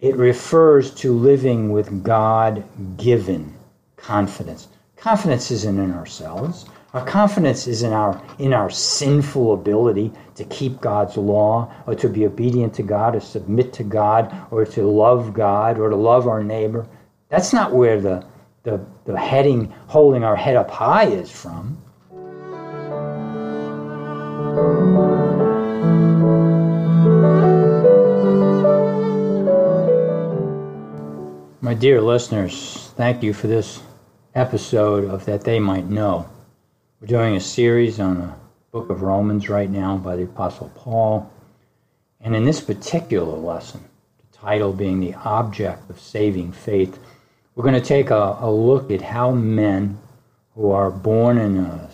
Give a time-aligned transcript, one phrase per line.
[0.00, 2.64] it refers to living with God
[2.96, 3.54] given
[3.96, 4.68] confidence.
[4.96, 6.66] Confidence isn't in ourselves.
[6.94, 12.08] Our confidence is in our in our sinful ability to keep God's law or to
[12.08, 16.26] be obedient to God or submit to God or to love God or to love
[16.26, 16.86] our neighbor.
[17.28, 18.24] That's not where the
[18.62, 21.76] the, the heading holding our head up high is from.
[31.68, 33.82] My dear listeners, thank you for this
[34.34, 36.26] episode of That They Might Know.
[36.98, 38.32] We're doing a series on the
[38.72, 41.30] book of Romans right now by the Apostle Paul.
[42.22, 43.84] And in this particular lesson,
[44.16, 46.98] the title being The Object of Saving Faith,
[47.54, 49.98] we're going to take a, a look at how men
[50.54, 51.90] who are born in a,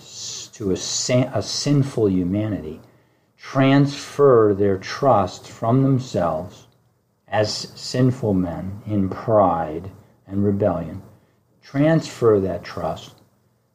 [0.52, 2.80] to a, a sinful humanity
[3.36, 6.63] transfer their trust from themselves
[7.34, 9.90] as sinful men in pride
[10.28, 11.02] and rebellion,
[11.64, 13.12] transfer that trust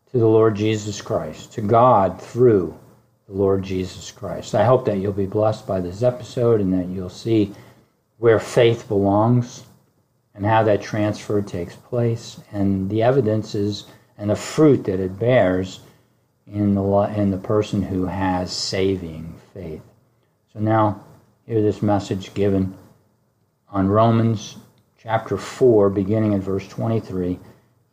[0.10, 2.80] to the Lord Jesus Christ, to God through
[3.28, 4.56] the Lord Jesus Christ.
[4.56, 7.54] I hope that you'll be blessed by this episode and that you'll see
[8.18, 9.64] where faith belongs
[10.34, 15.82] and how that transfer takes place and the evidences and the fruit that it bears
[16.48, 16.84] in the,
[17.18, 19.82] in the person who has saving faith.
[20.54, 21.04] So now,
[21.46, 22.74] hear this message given
[23.72, 24.58] on Romans
[24.98, 27.40] chapter 4, beginning at verse 23,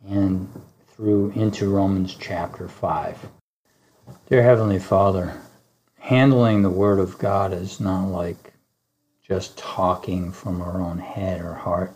[0.07, 0.49] and
[0.87, 3.27] through into Romans chapter 5.
[4.27, 5.39] Dear Heavenly Father,
[5.99, 8.53] handling the Word of God is not like
[9.21, 11.95] just talking from our own head or heart.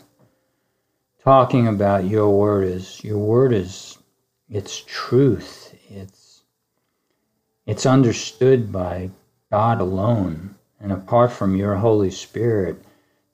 [1.23, 3.97] Talking about your Word is, your Word is,
[4.47, 5.75] it's truth.
[5.89, 6.43] It's,
[7.65, 9.09] it's understood by
[9.49, 10.55] God alone.
[10.79, 12.83] And apart from your Holy Spirit,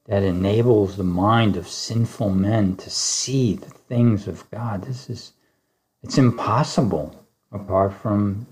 [0.08, 4.83] that enables the mind of sinful men to see the things of God.
[4.83, 5.33] This is
[6.02, 8.48] it's impossible apart from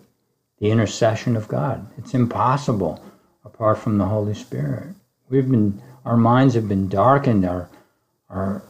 [0.59, 1.87] the intercession of God.
[1.97, 3.01] It's impossible
[3.45, 4.95] apart from the Holy Spirit.
[5.29, 7.69] We've been our minds have been darkened, our
[8.29, 8.61] our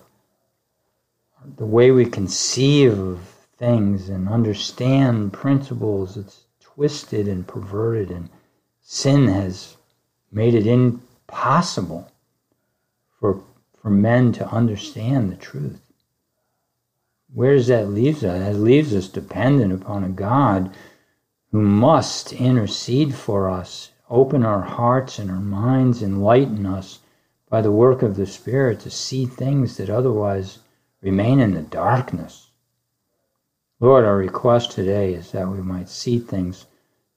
[1.58, 3.20] the way we conceive of
[3.58, 8.30] things and understand principles, it's twisted and perverted and
[8.82, 9.78] sin has
[10.32, 12.12] made it impossible
[13.34, 13.44] for
[13.86, 15.92] for men to understand the truth.
[17.32, 18.40] Where does that leave us?
[18.40, 20.76] That leaves us dependent upon a God
[21.52, 26.98] who must intercede for us, open our hearts and our minds, enlighten us
[27.48, 30.58] by the work of the Spirit to see things that otherwise
[31.02, 32.50] remain in the darkness.
[33.80, 36.66] Lord, our request today is that we might see things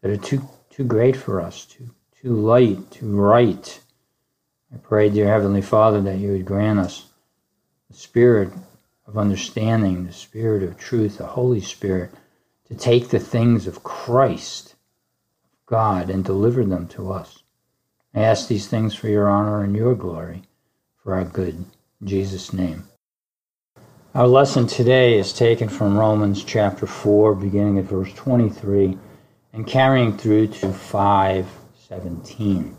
[0.02, 1.88] that are too, too great for us, too,
[2.20, 3.80] too light, too right.
[4.72, 7.06] I pray, dear Heavenly Father, that you would grant us
[7.90, 8.50] the Spirit
[9.06, 12.10] of understanding, the Spirit of truth, the Holy Spirit,
[12.68, 14.74] to take the things of Christ,
[15.64, 17.42] God, and deliver them to us.
[18.14, 20.42] I ask these things for your honor and your glory,
[21.02, 21.64] for our good.
[22.00, 22.84] In Jesus' name.
[24.14, 28.98] Our lesson today is taken from Romans chapter 4, beginning at verse 23
[29.52, 32.77] and carrying through to 517.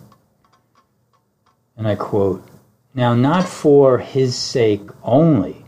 [1.80, 2.46] And I quote,
[2.94, 5.64] Now, not for his sake only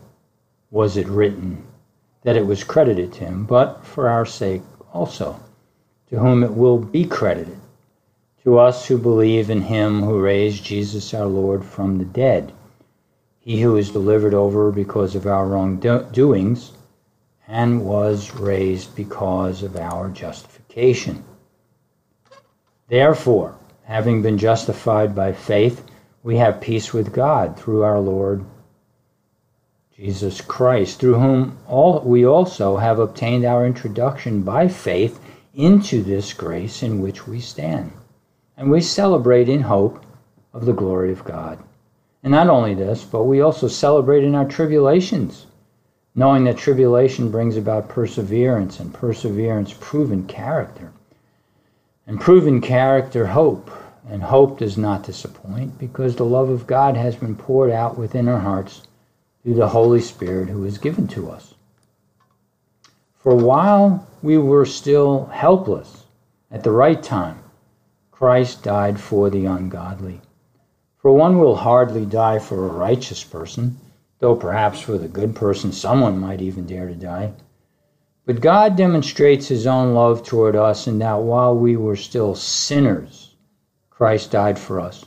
[0.69, 1.63] was it written
[2.23, 4.61] that it was credited to him, but for our sake
[4.91, 5.39] also,
[6.09, 7.57] to whom it will be credited,
[8.43, 12.51] to us who believe in him who raised Jesus our Lord from the dead,
[13.39, 16.73] he who was delivered over because of our wrongdoings
[17.47, 21.23] and was raised because of our justification.
[22.89, 23.55] Therefore,
[23.85, 25.85] having been justified by faith,
[26.23, 28.45] we have peace with God through our Lord
[29.95, 35.19] Jesus Christ, through whom all, we also have obtained our introduction by faith
[35.53, 37.91] into this grace in which we stand.
[38.57, 40.03] And we celebrate in hope
[40.53, 41.59] of the glory of God.
[42.23, 45.47] And not only this, but we also celebrate in our tribulations,
[46.13, 50.91] knowing that tribulation brings about perseverance, and perseverance, proven character.
[52.05, 53.69] And proven character, hope.
[54.09, 58.27] And hope does not disappoint, because the love of God has been poured out within
[58.27, 58.81] our hearts
[59.43, 61.53] through the Holy Spirit who is given to us.
[63.15, 66.05] For while we were still helpless,
[66.49, 67.39] at the right time,
[68.11, 70.21] Christ died for the ungodly.
[70.97, 73.77] For one will hardly die for a righteous person,
[74.19, 77.33] though perhaps for the good person someone might even dare to die.
[78.25, 83.30] But God demonstrates his own love toward us in that while we were still sinners,
[84.01, 85.05] Christ died for us.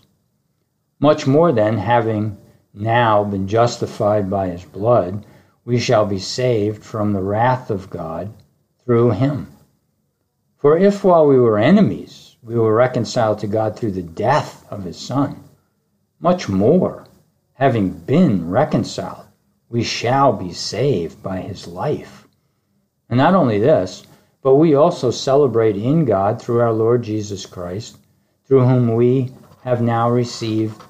[1.01, 2.37] Much more than having
[2.73, 5.27] now been justified by his blood,
[5.65, 8.33] we shall be saved from the wrath of God
[8.85, 9.49] through him.
[10.59, 14.85] For if while we were enemies, we were reconciled to God through the death of
[14.85, 15.43] his Son,
[16.21, 17.05] much more,
[17.55, 19.27] having been reconciled,
[19.69, 22.29] we shall be saved by his life.
[23.11, 24.07] And not only this,
[24.41, 27.99] but we also celebrate in God through our Lord Jesus Christ,
[28.47, 29.33] through whom we
[29.63, 30.83] have now received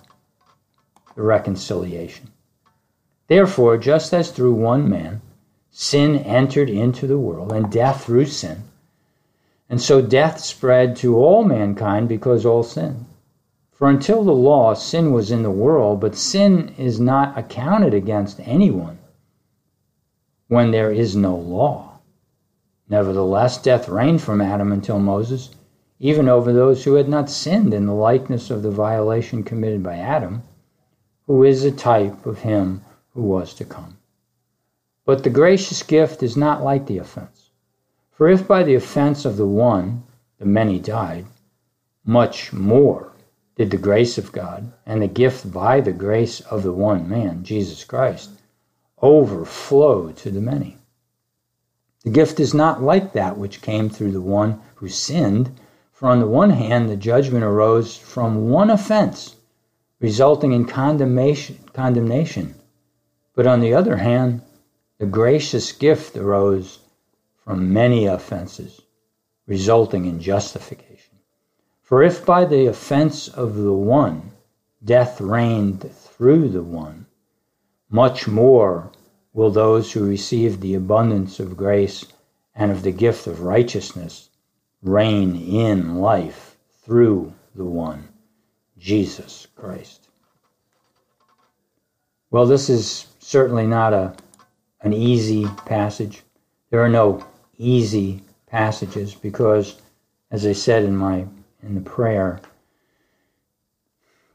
[1.15, 2.29] the reconciliation.
[3.29, 5.23] Therefore, just as through one man
[5.71, 8.63] sin entered into the world, and death through sin,
[9.69, 13.05] and so death spread to all mankind because all sinned.
[13.73, 18.41] For until the law, sin was in the world, but sin is not accounted against
[18.41, 18.99] anyone
[20.49, 21.99] when there is no law.
[22.89, 25.51] Nevertheless, death reigned from Adam until Moses,
[25.99, 29.97] even over those who had not sinned in the likeness of the violation committed by
[29.97, 30.43] Adam,
[31.27, 32.83] who is a type of him
[33.15, 33.97] who was to come.
[35.05, 37.51] But the gracious gift is not like the offense.
[38.11, 40.03] For if by the offense of the one
[40.39, 41.27] the many died,
[42.05, 43.13] much more
[43.57, 47.45] did the grace of God and the gift by the grace of the one man,
[47.45, 48.31] Jesus Christ,
[49.01, 50.77] overflow to the many.
[52.03, 55.59] The gift is not like that which came through the one who sinned,
[56.05, 59.37] for on the one hand, the judgment arose from one offense,
[60.01, 62.55] resulting in condemnation, condemnation.
[63.35, 64.43] But on the other hand,
[64.99, 66.81] the gracious gift arose
[67.43, 68.83] from many offenses,
[69.47, 71.21] resulting in justification.
[71.81, 74.33] For if by the offense of the one
[74.85, 77.07] death reigned through the one,
[77.89, 78.93] much more
[79.33, 82.05] will those who receive the abundance of grace
[82.55, 84.29] and of the gift of righteousness
[84.85, 88.07] reign in life through the one,
[88.79, 90.09] Jesus Christ.
[92.31, 94.15] Well, this is certainly not a,
[94.83, 96.23] an easy passage.
[96.71, 97.25] There are no
[97.57, 99.81] easy passages because,
[100.31, 101.27] as I said in my
[101.63, 102.41] in the prayer,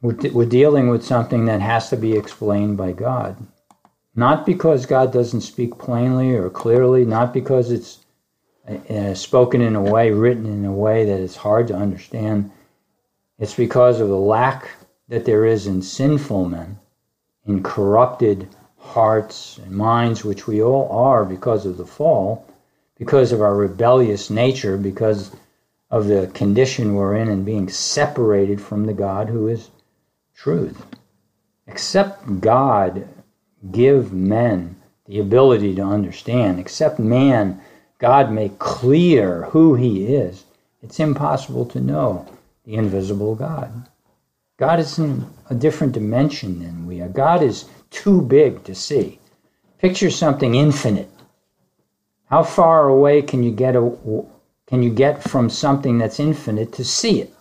[0.02, 3.38] we're, we're dealing with something that has to be explained by God.
[4.16, 8.00] Not because God doesn't speak plainly or clearly, not because it's
[8.70, 12.52] uh, spoken in a way, written in a way that it's hard to understand.
[13.40, 14.70] It's because of the lack
[15.08, 16.78] that there is in sinful men,
[17.46, 22.46] in corrupted hearts and minds, which we all are because of the fall,
[22.98, 25.32] because of our rebellious nature, because
[25.90, 29.70] of the condition we're in and being separated from the God who is
[30.36, 30.86] truth.
[31.68, 33.08] Except God
[33.72, 34.76] give men
[35.06, 37.62] the ability to understand, except man,
[38.00, 40.46] God make clear who he is,
[40.82, 42.26] it's impossible to know
[42.64, 43.88] the invisible God.
[44.58, 47.10] God is in a different dimension than we are.
[47.10, 49.20] God is too big to see.
[49.80, 51.10] Picture something infinite.
[52.30, 53.92] How far away can you get a,
[54.68, 57.34] can you get from something that's infinite to see it?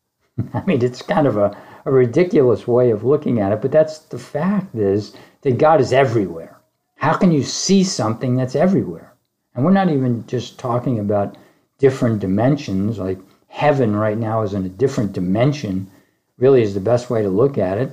[0.54, 3.98] I mean, it's kind of a, a ridiculous way of looking at it, but that's
[3.98, 6.56] the fact is that God is everywhere.
[6.96, 9.09] How can you see something that's everywhere?
[9.54, 11.36] And we're not even just talking about
[11.78, 13.18] different dimensions, like
[13.48, 15.90] heaven right now is in a different dimension,
[16.38, 17.90] really is the best way to look at it.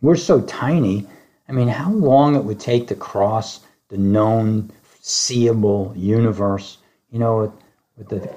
[0.00, 1.06] We're so tiny.
[1.48, 6.78] I mean, how long it would take to cross the known, seeable universe,
[7.10, 7.52] you know, with,
[7.96, 8.34] with the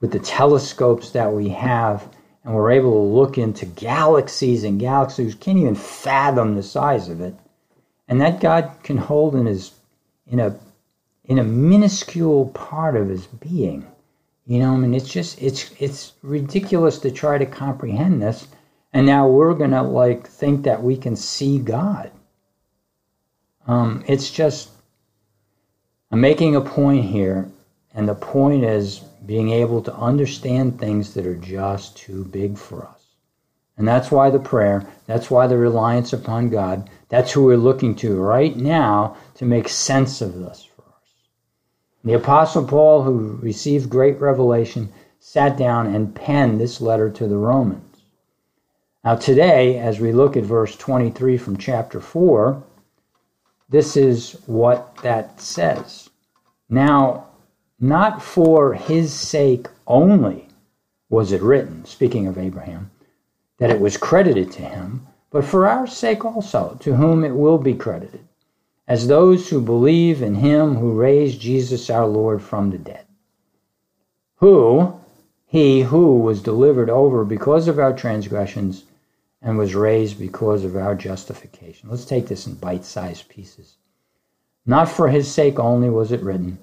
[0.00, 2.08] with the telescopes that we have,
[2.44, 7.20] and we're able to look into galaxies and galaxies, can't even fathom the size of
[7.20, 7.34] it
[8.12, 9.72] and that God can hold in his
[10.26, 10.54] in a
[11.24, 13.86] in a minuscule part of his being.
[14.46, 18.48] You know, I mean, it's just it's it's ridiculous to try to comprehend this,
[18.92, 22.10] and now we're gonna like think that we can see God.
[23.66, 24.70] Um, it's just
[26.10, 27.50] I'm making a point here,
[27.94, 32.84] and the point is being able to understand things that are just too big for
[32.84, 33.06] us.
[33.78, 37.94] And that's why the prayer, that's why the reliance upon God, that's who we're looking
[37.96, 40.68] to right now to make sense of this.
[42.04, 47.36] The Apostle Paul, who received great revelation, sat down and penned this letter to the
[47.36, 48.02] Romans.
[49.04, 52.62] Now, today, as we look at verse 23 from chapter 4,
[53.68, 56.10] this is what that says.
[56.68, 57.28] Now,
[57.80, 60.48] not for his sake only
[61.08, 62.90] was it written, speaking of Abraham
[63.58, 67.58] that it was credited to him, but for our sake also, to whom it will
[67.58, 68.26] be credited,
[68.88, 73.06] as those who believe in him who raised Jesus our Lord from the dead.
[74.36, 74.98] Who,
[75.46, 78.84] he who was delivered over because of our transgressions
[79.40, 81.90] and was raised because of our justification.
[81.90, 83.76] Let's take this in bite sized pieces.
[84.64, 86.58] Not for his sake only was it written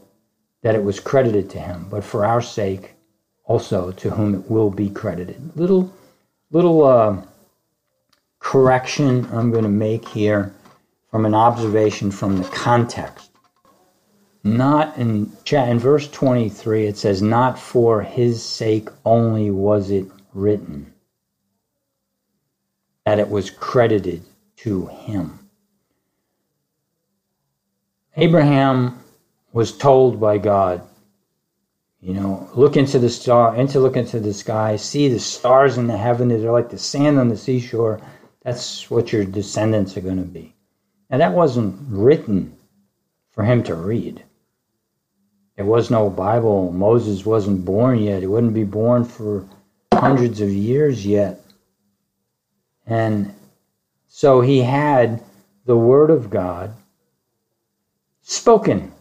[0.62, 2.96] that it was credited to him, but for our sake
[3.46, 5.56] also to whom it will be credited.
[5.56, 5.94] Little,
[6.52, 7.22] little uh,
[8.40, 10.54] correction I'm going to make here
[11.12, 13.32] from an observation from the context.
[14.44, 20.94] Not in, in verse 23, it says, Not for his sake only was it written,
[23.06, 24.24] that it was credited
[24.58, 25.40] to him.
[28.16, 29.00] Abraham
[29.52, 30.82] was told by God,
[32.02, 35.88] you know, look into the star, into look into the sky, see the stars in
[35.88, 36.30] the heaven.
[36.30, 38.00] They're like the sand on the seashore.
[38.44, 40.56] That's what your descendants are going to be.
[41.10, 42.56] Now, that wasn't written
[43.32, 44.24] for him to read.
[45.56, 46.72] There was no Bible.
[46.72, 48.22] Moses wasn't born yet.
[48.22, 49.46] He wouldn't be born for
[49.94, 51.42] hundreds of years yet.
[52.86, 53.34] And
[54.08, 55.24] so he had
[55.66, 56.74] the Word of God
[58.22, 58.92] spoken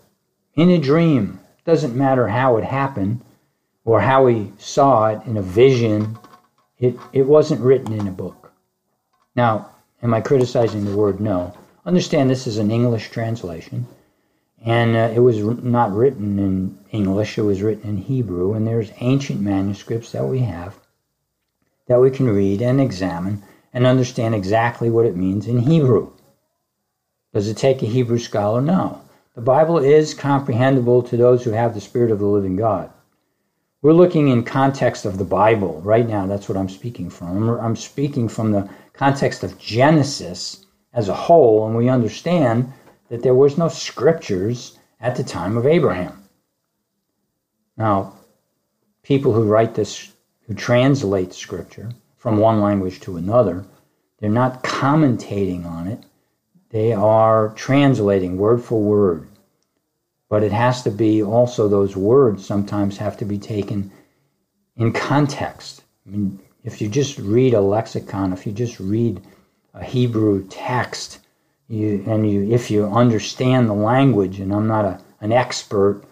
[0.54, 1.40] in a dream.
[1.64, 3.20] Doesn't matter how it happened
[3.84, 6.18] or how he saw it in a vision.
[6.78, 8.52] It, it wasn't written in a book.
[9.36, 9.70] Now,
[10.02, 11.20] am I criticizing the word?
[11.20, 11.54] No.
[11.86, 13.86] Understand this is an English translation,
[14.64, 18.92] and uh, it was not written in English, it was written in Hebrew, and there's
[19.00, 20.78] ancient manuscripts that we have
[21.86, 23.42] that we can read and examine
[23.72, 26.12] and understand exactly what it means in Hebrew.
[27.32, 28.60] Does it take a Hebrew scholar?
[28.60, 29.00] No.
[29.34, 32.90] The Bible is comprehensible to those who have the Spirit of the living God.
[33.80, 36.26] We're looking in context of the Bible right now.
[36.26, 37.48] That's what I'm speaking from.
[37.48, 42.72] I'm speaking from the context of Genesis as a whole, and we understand
[43.08, 46.24] that there was no scriptures at the time of Abraham.
[47.76, 48.14] Now,
[49.02, 50.12] people who write this,
[50.46, 53.64] who translate scripture from one language to another,
[54.18, 56.04] they're not commentating on it.
[56.70, 59.28] They are translating word for word.
[60.28, 63.90] But it has to be also, those words sometimes have to be taken
[64.76, 65.82] in context.
[66.06, 69.22] I mean, if you just read a lexicon, if you just read
[69.78, 71.20] a Hebrew text,
[71.68, 76.02] you, and you, if you understand the language, and I'm not a, an expert,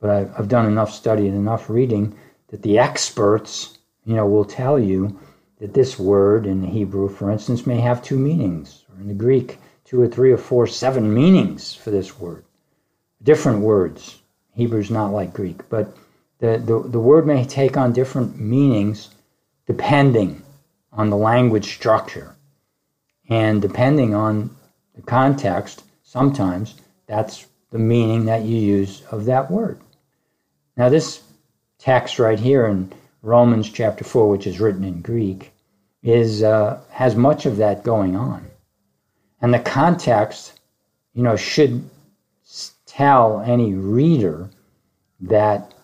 [0.00, 2.16] but I've, I've done enough study and enough reading
[2.48, 5.18] that the experts, you know, will tell you
[5.58, 9.58] that this word in Hebrew, for instance, may have two meanings, or in the Greek,
[9.84, 12.44] two or three or four, seven meanings for this word.
[13.22, 14.20] Different words.
[14.54, 15.96] Hebrew's not like Greek, but
[16.40, 19.10] the, the, the word may take on different meanings
[19.66, 20.42] depending
[20.92, 22.34] on the language structure.
[23.28, 24.56] And depending on
[24.94, 26.74] the context, sometimes
[27.06, 29.78] that's the meaning that you use of that word.
[30.76, 31.22] Now, this
[31.78, 32.92] text right here in
[33.22, 35.52] Romans chapter 4, which is written in Greek,
[36.02, 38.46] is, uh, has much of that going on.
[39.42, 40.58] And the context,
[41.12, 41.88] you know, should
[42.86, 44.48] tell any reader
[45.20, 45.74] that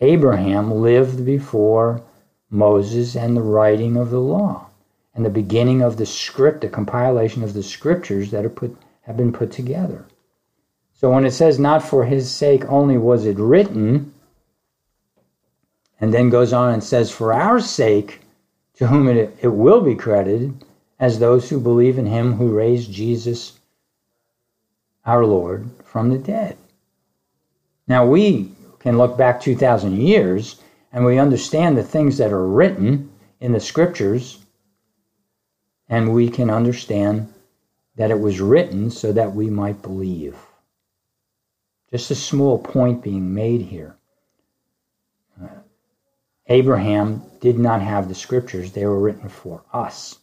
[0.00, 2.02] Abraham lived before
[2.50, 4.69] Moses and the writing of the law
[5.14, 9.16] and the beginning of the script, the compilation of the scriptures that are put have
[9.16, 10.04] been put together.
[10.94, 14.12] So when it says not for his sake only was it written,
[16.00, 18.20] and then goes on and says for our sake
[18.74, 20.64] to whom it, it will be credited,
[20.98, 23.58] as those who believe in him who raised Jesus,
[25.06, 26.56] our Lord, from the dead.
[27.88, 30.60] Now, we can look back 2,000 years
[30.92, 34.39] and we understand the things that are written in the scriptures,
[35.90, 37.30] and we can understand
[37.96, 40.36] that it was written so that we might believe.
[41.90, 43.96] Just a small point being made here.
[45.42, 45.48] Uh,
[46.46, 50.18] Abraham did not have the scriptures, they were written for us.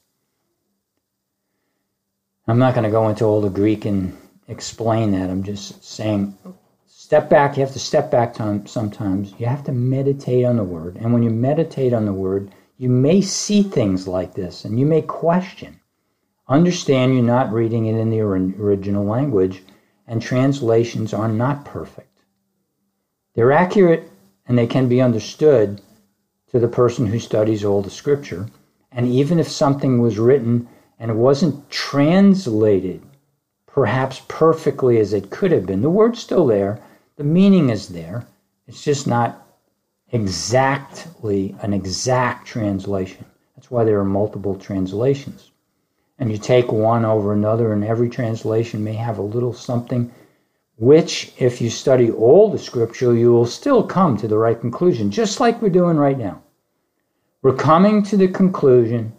[2.48, 5.30] I'm not going to go into all the Greek and explain that.
[5.30, 6.38] I'm just saying,
[6.86, 7.58] step back.
[7.58, 9.34] You have to step back sometimes.
[9.38, 10.96] You have to meditate on the word.
[10.96, 14.86] And when you meditate on the word, you may see things like this and you
[14.86, 15.80] may question.
[16.48, 19.64] Understand you're not reading it in the original language,
[20.08, 22.22] and translations are not perfect.
[23.36, 24.10] They're accurate
[24.48, 25.82] and they can be understood
[26.52, 28.48] to the person who studies all the scripture.
[28.92, 30.70] And even if something was written
[31.00, 33.02] and it wasn't translated
[33.78, 35.82] perhaps perfectly as it could have been.
[35.82, 36.82] The word's still there,
[37.16, 38.26] the meaning is there.
[38.66, 39.47] It's just not
[40.12, 43.26] exactly an exact translation.
[43.56, 45.52] That's why there are multiple translations.
[46.20, 50.12] And you take one over another, and every translation may have a little something,
[50.78, 55.12] which, if you study all the scripture, you will still come to the right conclusion,
[55.12, 56.42] just like we're doing right now.
[57.42, 59.14] We're coming to the conclusion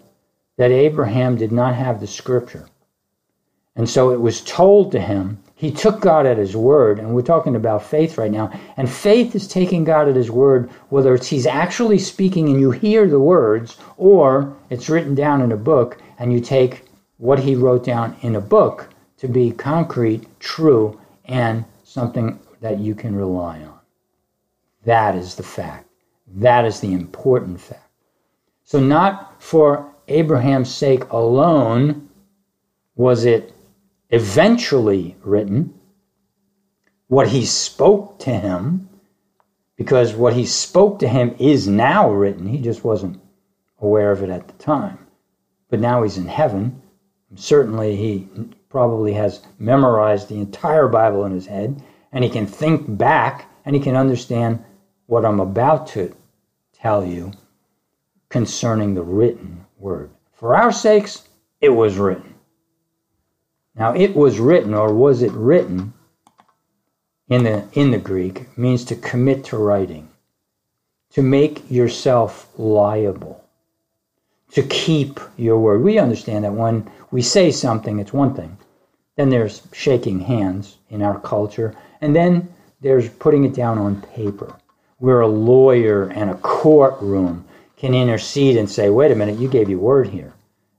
[0.57, 2.69] that Abraham did not have the scripture.
[3.77, 5.43] And so it was told to him.
[5.59, 8.49] He took God at his word, and we're talking about faith right now.
[8.77, 12.71] And faith is taking God at his word, whether it's he's actually speaking and you
[12.71, 16.85] hear the words, or it's written down in a book and you take
[17.17, 22.95] what he wrote down in a book to be concrete, true, and something that you
[22.95, 23.81] can rely on.
[24.85, 25.89] That is the fact.
[26.37, 27.91] That is the important fact.
[28.63, 32.09] So, not for Abraham's sake alone
[32.95, 33.53] was it
[34.11, 35.75] eventually written,
[37.09, 38.89] what he spoke to him,
[39.77, 42.47] because what he spoke to him is now written.
[42.47, 43.21] He just wasn't
[43.81, 44.99] aware of it at the time.
[45.71, 46.83] But now he's in heaven.
[47.35, 48.29] Certainly, he
[48.69, 53.77] probably has memorized the entire Bible in his head, and he can think back and
[53.77, 54.65] he can understand
[55.07, 56.15] what I'm about to
[56.73, 57.33] tell you
[58.29, 60.11] concerning the written word.
[60.33, 61.29] For our sakes,
[61.61, 62.28] it was written.
[63.79, 65.93] Now, it was written, or was it written,
[67.29, 70.09] in the, in the Greek, means to commit to writing,
[71.13, 73.45] to make yourself liable,
[74.51, 75.83] to keep your word.
[75.83, 78.59] We understand that when we say something, it's one thing.
[79.17, 84.57] Then there's shaking hands in our culture, and then there's putting it down on paper
[84.99, 87.45] where a lawyer and a courtroom
[87.77, 90.33] can intercede and say, wait a minute, you gave your word here.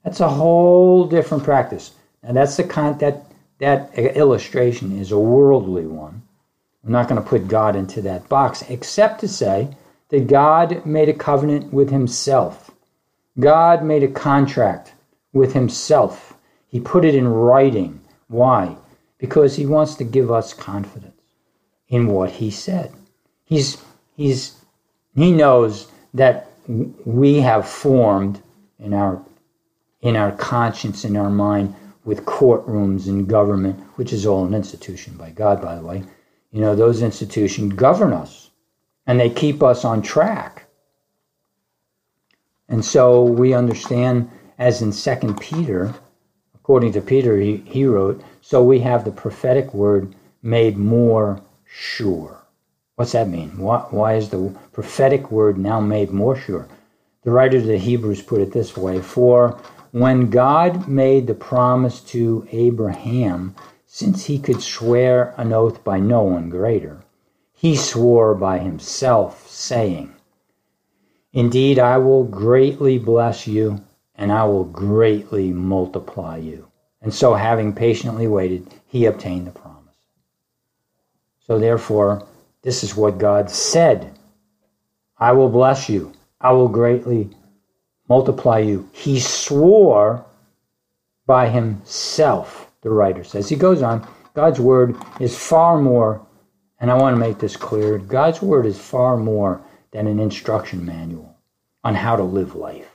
[0.04, 1.92] That's a whole different practice.
[2.24, 3.26] And that's the kind that
[3.60, 6.22] that illustration is a worldly one.
[6.84, 9.76] I'm not going to put God into that box, except to say
[10.10, 12.72] that God made a covenant with himself.
[13.40, 14.94] God made a contract
[15.34, 16.34] with himself.
[16.68, 18.02] He put it in writing.
[18.28, 18.78] Why?
[19.18, 21.22] Because he wants to give us confidence
[21.90, 22.94] in what he said.
[23.44, 23.82] He's
[24.16, 24.56] he's
[25.16, 28.42] he knows that we have formed
[28.80, 29.22] in our
[30.02, 31.76] in our conscience in our mind
[32.10, 36.04] with courtrooms and government which is all an institution by god by the way
[36.52, 38.50] you know those institutions govern us
[39.06, 40.66] and they keep us on track
[42.68, 45.94] and so we understand as in second peter
[46.56, 52.40] according to peter he, he wrote so we have the prophetic word made more sure
[53.00, 53.58] What's that mean?
[53.58, 56.68] Why, why is the prophetic word now made more sure?
[57.24, 59.58] The writer of the Hebrews put it this way For
[59.92, 66.22] when God made the promise to Abraham, since he could swear an oath by no
[66.22, 67.02] one greater,
[67.54, 70.14] he swore by himself, saying,
[71.34, 73.82] Indeed, I will greatly bless you,
[74.16, 76.68] and I will greatly multiply you.
[77.02, 79.96] And so, having patiently waited, he obtained the promise.
[81.40, 82.28] So, therefore,
[82.62, 84.12] this is what God said
[85.18, 87.30] I will bless you, I will greatly
[88.10, 88.90] multiply you.
[88.92, 90.26] He swore
[91.26, 93.48] by himself, the writer says.
[93.48, 96.26] He goes on, God's word is far more,
[96.80, 100.86] and I want to make this clear God's word is far more than an instruction
[100.86, 101.36] manual
[101.84, 102.90] on how to live life.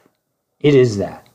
[0.61, 1.29] It is that.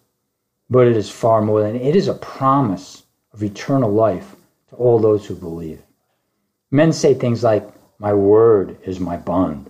[0.69, 4.35] But it is far more than it is a promise of eternal life
[4.69, 5.81] to all those who believe.
[6.69, 9.69] Men say things like, my word is my bond.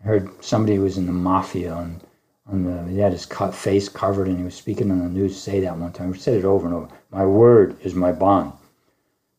[0.00, 2.00] I heard somebody who was in the mafia and
[2.50, 5.60] on the, he had his face covered and he was speaking on the news say
[5.60, 6.12] that one time.
[6.12, 6.88] He said it over and over.
[7.10, 8.52] My word is my bond.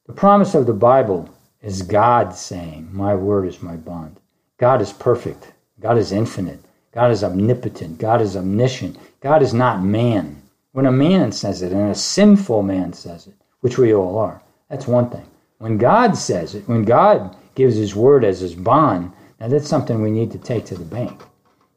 [0.05, 1.29] The promise of the Bible
[1.61, 4.19] is God saying, My word is my bond.
[4.57, 5.53] God is perfect.
[5.79, 6.59] God is infinite.
[6.91, 7.97] God is omnipotent.
[7.97, 8.97] God is omniscient.
[9.21, 10.41] God is not man.
[10.71, 14.41] When a man says it and a sinful man says it, which we all are,
[14.69, 15.25] that's one thing.
[15.57, 20.01] When God says it, when God gives his word as his bond, now that's something
[20.01, 21.21] we need to take to the bank.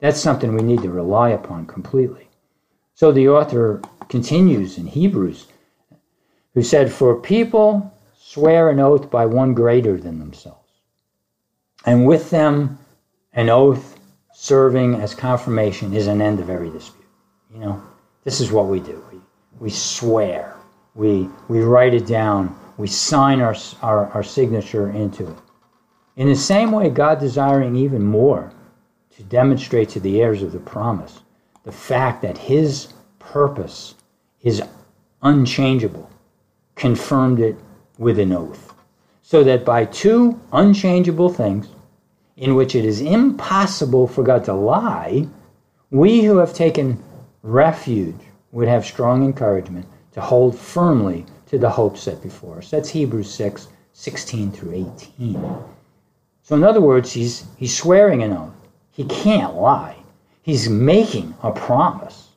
[0.02, 2.28] That's something we need to rely upon completely.
[2.96, 5.46] So the author continues in Hebrews,
[6.54, 10.68] who said, For people swear an oath by one greater than themselves,
[11.86, 12.80] and with them
[13.32, 13.96] an oath
[14.34, 17.06] serving as confirmation is an end of every dispute.
[17.54, 17.82] You know,
[18.24, 19.00] this is what we do.
[19.12, 19.20] We,
[19.60, 20.56] we swear.
[20.96, 22.58] We, we write it down.
[22.76, 25.38] We sign our, our, our signature into it.
[26.16, 28.52] In the same way, God desiring even more
[29.16, 31.20] to demonstrate to the heirs of the promise
[31.64, 33.94] the fact that his purpose
[34.42, 34.62] is
[35.22, 36.10] unchangeable,
[36.74, 37.56] confirmed it
[37.98, 38.74] with an oath.
[39.22, 41.68] So that by two unchangeable things,
[42.36, 45.28] in which it is impossible for God to lie,
[45.90, 47.02] we who have taken
[47.42, 48.16] refuge
[48.50, 52.70] would have strong encouragement to hold firmly to the hope set before us.
[52.70, 55.58] That's Hebrews 6 16 through 18.
[56.42, 58.61] So, in other words, he's, he's swearing an oath.
[58.92, 59.96] He can't lie.
[60.42, 62.28] He's making a promise.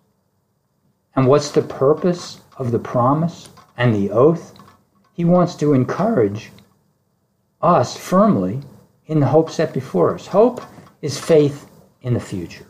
[1.16, 4.54] And what's the purpose of the promise and the oath?
[5.14, 6.52] He wants to encourage
[7.62, 8.62] us firmly
[9.08, 10.28] in the hope set before us.
[10.28, 10.62] Hope
[11.02, 11.70] is faith
[12.02, 12.66] in the future.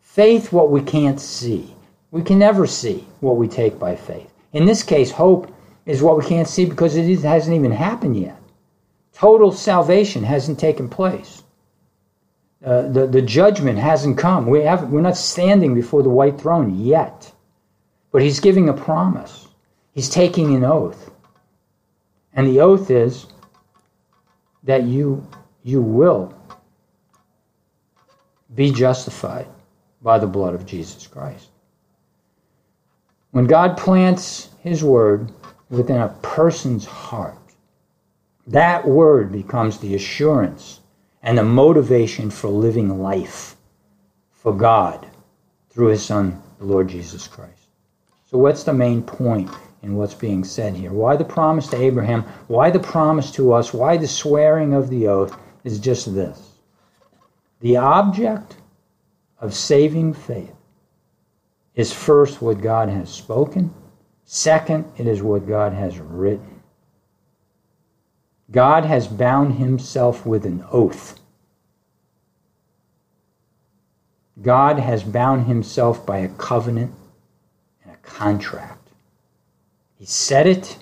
[0.00, 1.74] Faith, what we can't see.
[2.10, 4.32] We can never see what we take by faith.
[4.52, 5.52] In this case, hope
[5.86, 8.40] is what we can't see because it hasn't even happened yet.
[9.12, 11.39] Total salvation hasn't taken place.
[12.64, 14.46] Uh, the, the judgment hasn't come.
[14.46, 17.32] We have, we're not standing before the white throne yet.
[18.12, 19.48] But he's giving a promise.
[19.92, 21.10] He's taking an oath.
[22.34, 23.26] And the oath is
[24.64, 25.26] that you,
[25.62, 26.34] you will
[28.54, 29.46] be justified
[30.02, 31.48] by the blood of Jesus Christ.
[33.30, 35.32] When God plants his word
[35.70, 37.38] within a person's heart,
[38.48, 40.80] that word becomes the assurance
[41.22, 43.56] and the motivation for living life
[44.32, 45.06] for God
[45.70, 47.66] through his son, the Lord Jesus Christ.
[48.30, 49.50] So, what's the main point
[49.82, 50.92] in what's being said here?
[50.92, 52.22] Why the promise to Abraham?
[52.46, 53.74] Why the promise to us?
[53.74, 56.50] Why the swearing of the oath is just this
[57.60, 58.56] the object
[59.38, 60.54] of saving faith
[61.74, 63.72] is first what God has spoken,
[64.24, 66.49] second, it is what God has written.
[68.52, 71.20] God has bound himself with an oath.
[74.42, 76.92] God has bound himself by a covenant
[77.84, 78.88] and a contract.
[79.98, 80.78] He said it,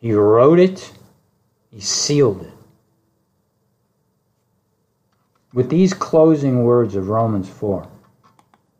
[0.00, 0.92] he wrote it,
[1.70, 2.52] he sealed it.
[5.52, 7.86] With these closing words of Romans 4,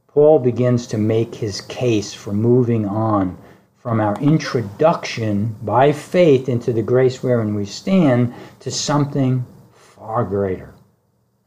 [0.08, 3.36] Paul begins to make his case for moving on
[3.82, 10.72] from our introduction by faith into the grace wherein we stand to something far greater.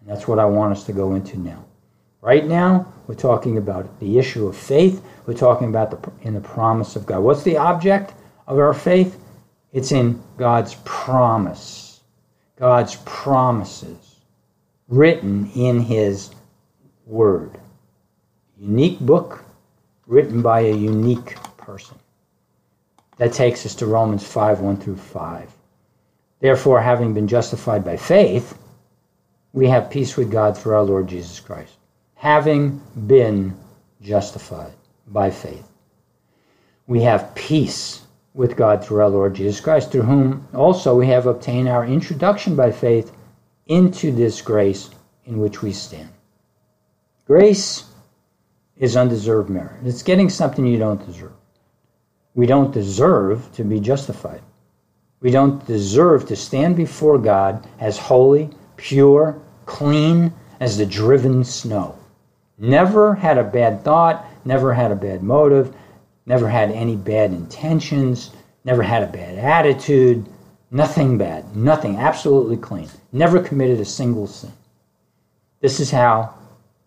[0.02, 1.64] And that's what I want us to go into now.
[2.20, 5.02] Right now, we're talking about the issue of faith.
[5.26, 7.20] We're talking about the in the promise of God.
[7.20, 8.14] What's the object
[8.48, 9.18] of our faith?
[9.72, 12.02] It's in God's promise.
[12.58, 14.16] God's promises
[14.90, 16.32] written in his
[17.06, 17.52] word.
[18.58, 19.46] Unique book
[20.08, 21.98] written by a unique person.
[23.18, 25.56] That takes us to Romans 5 1 through 5.
[26.42, 28.58] Therefore, having been justified by faith,
[29.54, 31.78] we have peace with God through our Lord Jesus Christ.
[32.16, 33.58] Having been
[34.02, 34.74] justified
[35.08, 35.68] by faith,
[36.88, 38.02] we have peace
[38.34, 42.56] with God through our Lord Jesus Christ, through whom also we have obtained our introduction
[42.56, 43.14] by faith
[43.68, 44.90] into this grace
[45.26, 46.10] in which we stand.
[47.26, 47.86] Grace
[48.78, 49.86] is undeserved merit.
[49.86, 51.32] It's getting something you don't deserve.
[52.36, 54.42] We don't deserve to be justified.
[55.22, 61.98] We don't deserve to stand before God as holy, pure, clean as the driven snow.
[62.58, 65.74] Never had a bad thought, never had a bad motive,
[66.26, 68.32] never had any bad intentions,
[68.64, 70.28] never had a bad attitude,
[70.76, 71.56] Nothing bad.
[71.56, 71.96] Nothing.
[71.96, 72.90] Absolutely clean.
[73.14, 74.52] Never committed a single sin.
[75.62, 76.34] This is how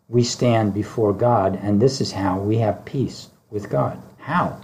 [0.09, 3.99] we stand before God, and this is how we have peace with God.
[4.19, 4.61] How?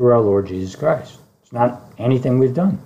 [0.00, 1.18] Through our Lord Jesus Christ.
[1.42, 2.78] It's not anything we've done.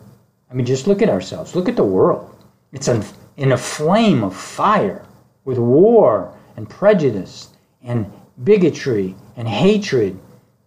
[0.51, 1.55] I mean, just look at ourselves.
[1.55, 2.37] Look at the world.
[2.73, 5.07] It's in a flame of fire
[5.45, 7.51] with war and prejudice
[7.85, 10.19] and bigotry and hatred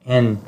[0.06, 0.42] and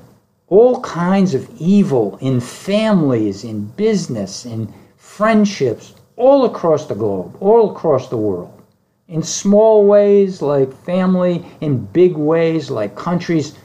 [0.48, 7.72] all kinds of evil in families, in business, in friendships, all across the globe, all
[7.72, 8.64] across the world.
[9.10, 13.58] In small ways like family, in big ways like countries,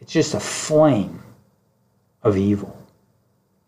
[0.00, 1.22] it's just a flame
[2.28, 2.76] of evil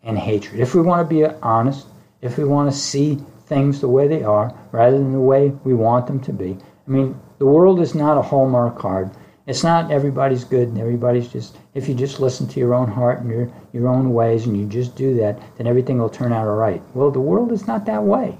[0.03, 0.61] and hatred.
[0.61, 1.87] If we want to be honest,
[2.21, 5.73] if we want to see things the way they are rather than the way we
[5.73, 9.11] want them to be, I mean, the world is not a Hallmark card
[9.47, 13.19] it's not everybody's good and everybody's just, if you just listen to your own heart
[13.19, 16.47] and your, your own ways and you just do that, then everything will turn out
[16.47, 16.81] all right.
[16.93, 18.37] Well, the world is not that way.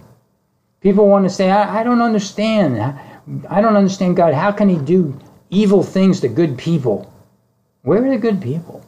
[0.80, 2.80] People want to say, I, I don't understand.
[3.50, 4.34] I don't understand God.
[4.34, 7.12] How can He do evil things to good people?
[7.82, 8.86] Where are the good people?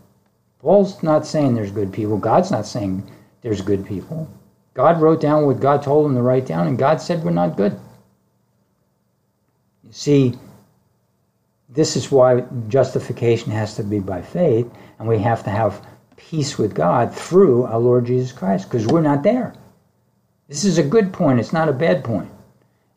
[0.64, 2.18] Paul's not saying there's good people.
[2.18, 4.30] God's not saying there's good people.
[4.74, 7.58] God wrote down what God told him to write down, and God said we're not
[7.58, 7.78] good.
[9.84, 10.36] You see,
[11.68, 16.58] this is why justification has to be by faith, and we have to have peace
[16.58, 19.54] with God through our Lord Jesus Christ, because we're not there.
[20.48, 22.32] This is a good point, it's not a bad point.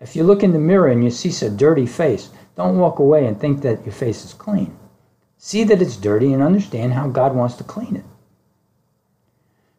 [0.00, 3.26] If you look in the mirror and you see a dirty face, don't walk away
[3.26, 4.76] and think that your face is clean.
[5.38, 8.05] See that it's dirty and understand how God wants to clean it.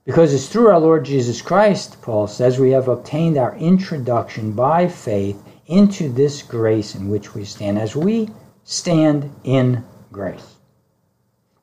[0.05, 4.87] Because it's through our Lord Jesus Christ, Paul says, we have obtained our introduction by
[4.87, 7.77] faith into this grace in which we stand.
[7.77, 8.29] As we
[8.63, 10.55] stand in grace.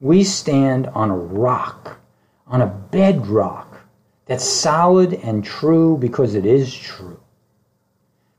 [0.00, 1.98] We stand on a rock,
[2.46, 3.80] on a bedrock
[4.26, 7.20] that's solid and true because it is true.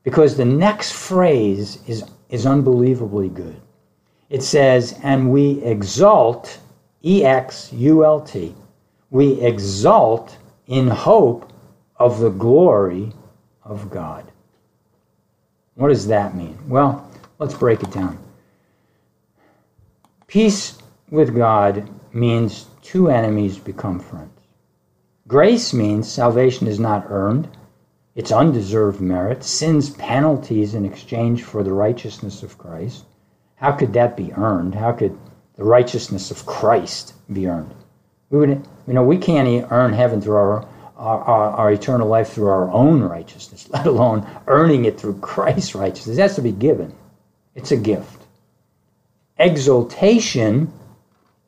[0.03, 3.59] Because the next phrase is, is unbelievably good.
[4.29, 6.59] It says, and we exult,
[7.03, 8.55] E X U L T,
[9.11, 11.51] we exult in hope
[11.97, 13.11] of the glory
[13.63, 14.31] of God.
[15.75, 16.57] What does that mean?
[16.67, 18.17] Well, let's break it down.
[20.27, 20.77] Peace
[21.11, 24.31] with God means two enemies become friends.
[25.27, 27.47] Grace means salvation is not earned,
[28.15, 33.05] it's undeserved merit, sin's penalties in exchange for the righteousness of Christ.
[33.55, 34.75] How could that be earned?
[34.75, 35.17] How could
[35.55, 37.73] the righteousness of Christ be earned?
[38.29, 42.33] We would, you know, we can't earn heaven through our, our, our, our eternal life
[42.33, 46.17] through our own righteousness, let alone earning it through Christ's righteousness.
[46.17, 46.93] Has to be given.
[47.55, 48.21] It's a gift.
[49.37, 50.71] Exaltation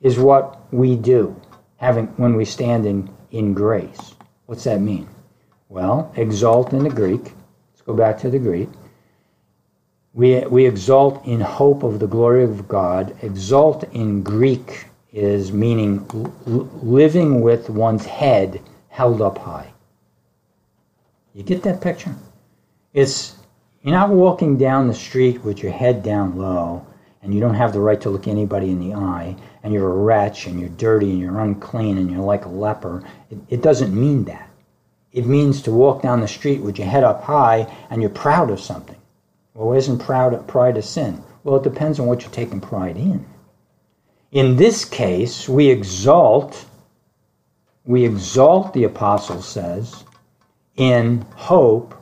[0.02, 1.39] is what we do
[1.78, 4.15] having when we stand in, in grace.
[4.46, 5.08] What's that mean?
[5.70, 7.34] Well, exalt in the Greek.
[7.72, 8.70] Let's go back to the Greek.
[10.17, 13.15] We, we exalt in hope of the glory of God.
[13.21, 16.08] Exalt in Greek is meaning
[16.82, 19.71] living with one's head held up high.
[21.36, 22.15] You get that picture?
[22.95, 23.36] It's
[23.84, 26.84] you're not walking down the street with your head down low
[27.21, 30.03] and you don't have the right to look anybody in the eye and you're a
[30.03, 33.03] wretch and you're dirty and you're unclean and you're like a leper.
[33.30, 34.49] It, it doesn't mean that.
[35.12, 38.49] It means to walk down the street with your head up high and you're proud
[38.49, 38.96] of something.
[39.58, 41.24] Well, isn't proud, pride a sin?
[41.43, 43.26] Well, it depends on what you're taking pride in.
[44.32, 46.63] In this case, we exalt,
[47.84, 50.04] we exalt, the apostle says,
[50.76, 51.96] in hope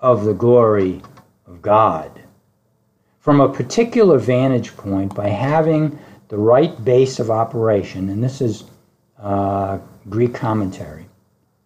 [0.00, 1.02] of the glory
[1.46, 2.10] of God.
[3.20, 5.98] From a particular vantage point, by having
[6.28, 8.64] the right base of operation, and this is
[9.18, 9.76] uh,
[10.08, 11.04] Greek commentary,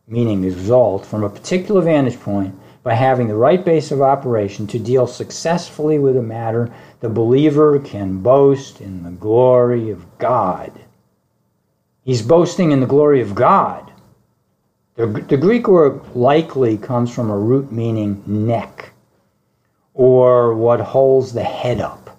[0.09, 4.79] meaning exalt, from a particular vantage point, by having the right base of operation to
[4.79, 10.73] deal successfully with a matter, the believer can boast in the glory of God.
[12.05, 13.93] He's boasting in the glory of God.
[14.97, 18.93] The, the Greek word likely comes from a root meaning neck,
[19.95, 22.19] or what holds the head up.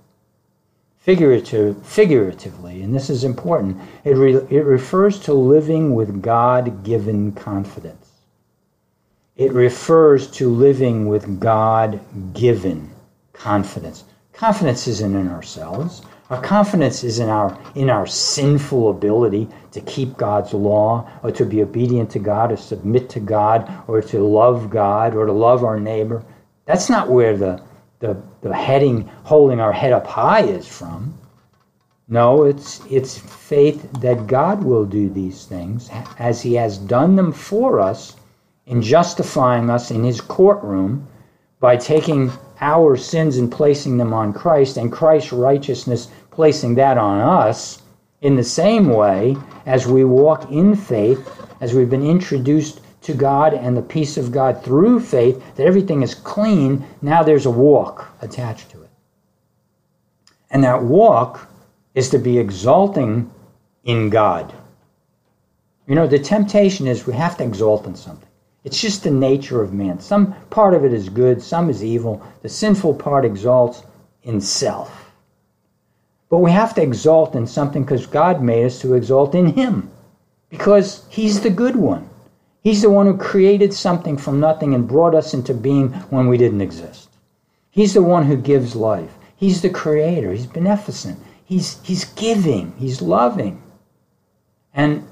[0.98, 7.34] Figurative, figuratively, and this is important, it, re, it refers to living with God given
[7.34, 8.03] confidence.
[9.36, 12.00] It refers to living with God
[12.36, 12.92] given
[13.34, 14.04] confidence.
[14.32, 16.04] Confidence isn't in ourselves.
[16.30, 21.46] Our confidence is in our in our sinful ability to keep God's law or to
[21.46, 25.64] be obedient to God or submit to God or to love God or to love
[25.64, 26.24] our neighbor.
[26.66, 27.60] That's not where the
[28.02, 31.18] the, the heading holding our head up high is from.
[32.08, 37.32] No, it's it's faith that God will do these things as he has done them
[37.32, 38.16] for us
[38.66, 41.08] in justifying us in his courtroom
[41.60, 47.20] by taking our sins and placing them on Christ, and Christ's righteousness placing that on
[47.20, 47.82] us,
[48.22, 53.54] in the same way as we walk in faith, as we've been introduced to God
[53.54, 58.10] and the peace of God through faith, that everything is clean, now there's a walk
[58.22, 58.90] attached to it.
[60.52, 61.50] And that walk
[61.96, 63.30] is to be exalting
[63.84, 64.54] in God.
[65.86, 68.30] You know, the temptation is we have to exalt in something.
[68.64, 70.00] It's just the nature of man.
[70.00, 72.22] Some part of it is good, some is evil.
[72.42, 73.84] The sinful part exalts
[74.24, 75.12] in self.
[76.30, 79.92] But we have to exalt in something because God made us to exalt in Him.
[80.50, 82.10] Because He's the good one.
[82.64, 86.38] He's the one who created something from nothing and brought us into being when we
[86.38, 87.10] didn't exist.
[87.70, 89.12] He's the one who gives life.
[89.36, 90.32] He's the creator.
[90.32, 91.20] He's beneficent.
[91.44, 92.74] He's, he's giving.
[92.78, 93.62] He's loving.
[94.74, 95.06] And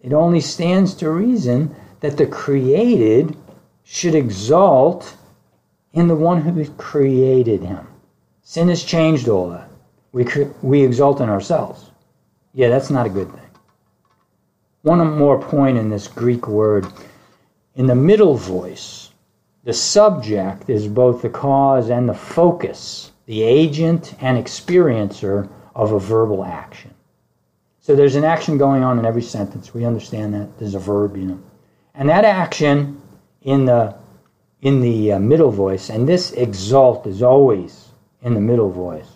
[0.00, 3.36] it only stands to reason that the created
[3.84, 5.16] should exalt
[5.92, 7.86] in the one who created him.
[8.42, 9.68] Sin has changed all that.
[10.12, 10.26] We,
[10.62, 11.90] we exalt in ourselves.
[12.52, 13.50] Yeah, that's not a good thing.
[14.82, 16.86] One more point in this Greek word.
[17.76, 19.10] In the middle voice,
[19.64, 25.98] the subject is both the cause and the focus, the agent and experiencer of a
[26.00, 26.92] verbal action.
[27.80, 29.74] So there's an action going on in every sentence.
[29.74, 30.58] We understand that.
[30.58, 31.40] There's a verb, you know.
[32.00, 32.98] And that action
[33.42, 33.94] in the
[34.62, 37.88] in the uh, middle voice, and this exalt is always
[38.22, 39.06] in the middle voice.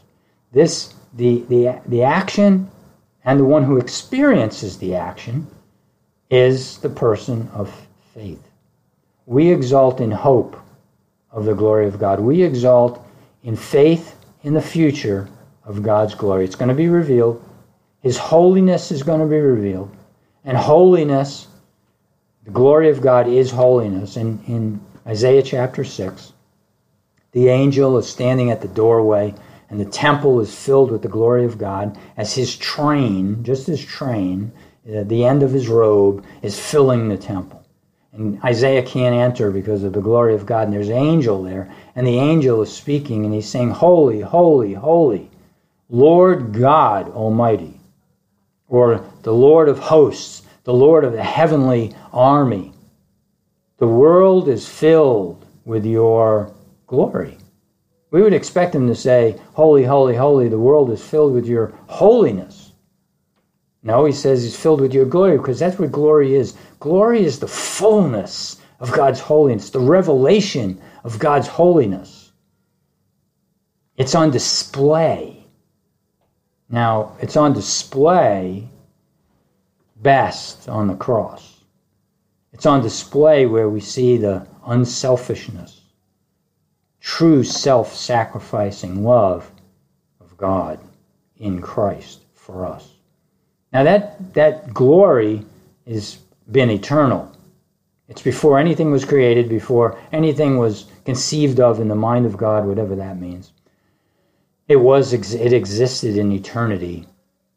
[0.52, 2.70] This the the the action
[3.24, 5.46] and the one who experiences the action
[6.28, 7.74] is the person of
[8.12, 8.42] faith.
[9.24, 10.54] We exalt in hope
[11.32, 12.20] of the glory of God.
[12.20, 13.02] We exalt
[13.44, 15.26] in faith in the future
[15.64, 16.44] of God's glory.
[16.44, 17.42] It's going to be revealed
[18.02, 19.90] His holiness is going to be revealed.
[20.44, 21.46] And holiness,
[22.44, 24.16] the glory of God is holiness.
[24.16, 26.32] In, in Isaiah chapter 6,
[27.32, 29.34] the angel is standing at the doorway,
[29.70, 33.84] and the temple is filled with the glory of God as his train, just his
[33.84, 34.52] train,
[34.86, 37.64] uh, the end of his robe, is filling the temple.
[38.12, 40.68] And Isaiah can't enter because of the glory of God.
[40.68, 41.68] And there's an angel there.
[41.96, 45.30] And the angel is speaking and he's saying, Holy, holy, holy,
[45.88, 47.80] Lord God Almighty,
[48.68, 52.72] or the Lord of hosts, the Lord of the heavenly army.
[53.78, 56.52] The world is filled with your
[56.86, 57.38] glory.
[58.10, 61.74] We would expect him to say, Holy, holy, holy, the world is filled with your
[61.86, 62.72] holiness.
[63.82, 66.56] No, he says he's filled with your glory because that's what glory is.
[66.80, 72.32] Glory is the fullness of God's holiness, the revelation of God's holiness.
[73.96, 75.46] It's on display.
[76.70, 78.68] Now, it's on display
[79.96, 81.64] best on the cross.
[82.52, 85.80] It's on display where we see the unselfishness,
[87.00, 89.50] true self sacrificing love
[90.20, 90.78] of God
[91.36, 92.88] in Christ for us.
[93.72, 95.44] Now that that glory
[95.86, 96.18] has
[96.50, 97.30] been eternal.
[98.08, 102.66] It's before anything was created, before anything was conceived of in the mind of God,
[102.66, 103.52] whatever that means.
[104.68, 107.06] It was it existed in eternity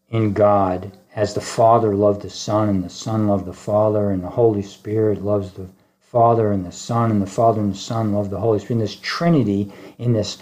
[0.10, 4.24] in God as the Father loved the Son and the Son loved the Father and
[4.24, 5.66] the Holy Spirit loves the
[6.00, 8.76] Father and the Son and the Father and the Son love the Holy Spirit.
[8.76, 10.38] In this Trinity, in this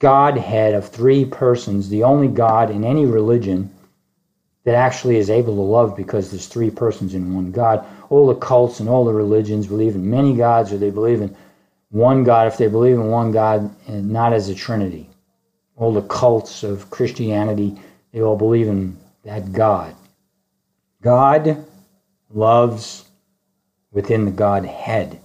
[0.00, 3.72] Godhead of three persons, the only God in any religion
[4.64, 7.86] that actually is able to love because there's three persons in one God.
[8.10, 11.36] All the cults and all the religions believe in many gods or they believe in
[11.90, 15.08] one God if they believe in one God and not as a trinity.
[15.76, 17.78] All the cults of Christianity,
[18.10, 19.94] they all believe in that God.
[21.06, 21.64] God
[22.34, 23.04] loves
[23.92, 25.20] within the Godhead.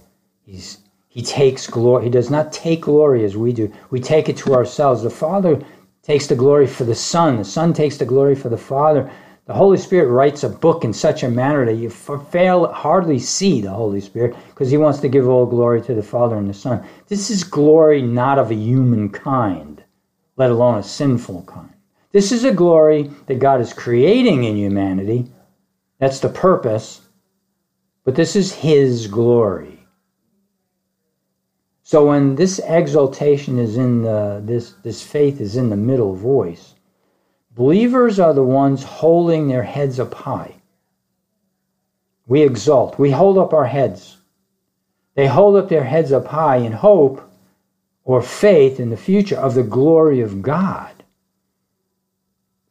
[0.46, 2.04] He's he takes glory.
[2.04, 3.72] He does not take glory as we do.
[3.90, 5.02] We take it to ourselves.
[5.02, 5.60] The Father
[6.04, 7.36] takes the glory for the Son.
[7.36, 9.10] The Son takes the glory for the Father.
[9.46, 13.60] The Holy Spirit writes a book in such a manner that you fail hardly see
[13.60, 16.54] the Holy Spirit because he wants to give all glory to the Father and the
[16.54, 16.86] Son.
[17.08, 19.82] This is glory not of a human kind,
[20.36, 21.74] let alone a sinful kind.
[22.12, 25.26] This is a glory that God is creating in humanity.
[26.02, 27.00] That's the purpose.
[28.02, 29.86] But this is his glory.
[31.84, 36.74] So when this exaltation is in the this this faith is in the middle voice,
[37.54, 40.56] Believers are the ones holding their heads up high.
[42.26, 44.16] We exalt, we hold up our heads.
[45.14, 47.22] They hold up their heads up high in hope
[48.02, 51.04] or faith in the future of the glory of God.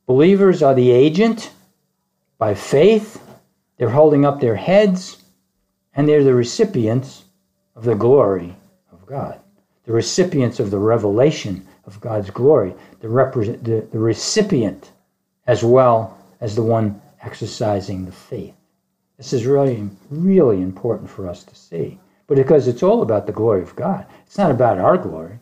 [0.05, 1.53] Believers are the agent
[2.41, 3.21] by faith,
[3.77, 5.21] they're holding up their heads,
[5.93, 7.25] and they're the recipients
[7.75, 8.55] of the glory
[8.91, 9.39] of God,
[9.83, 14.91] the recipients of the revelation of God's glory, the, represent, the, the recipient
[15.45, 18.55] as well as the one exercising the faith.
[19.17, 21.99] This is really, really important for us to see.
[22.25, 25.37] But because it's all about the glory of God, it's not about our glory.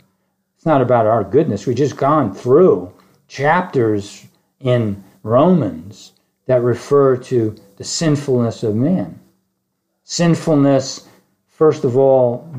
[0.57, 1.65] It's not about our goodness.
[1.65, 2.93] We've just gone through
[3.29, 4.27] chapters
[4.59, 6.11] in Romans
[6.49, 9.19] that refer to the sinfulness of man.
[10.03, 11.07] Sinfulness,
[11.47, 12.51] first of all,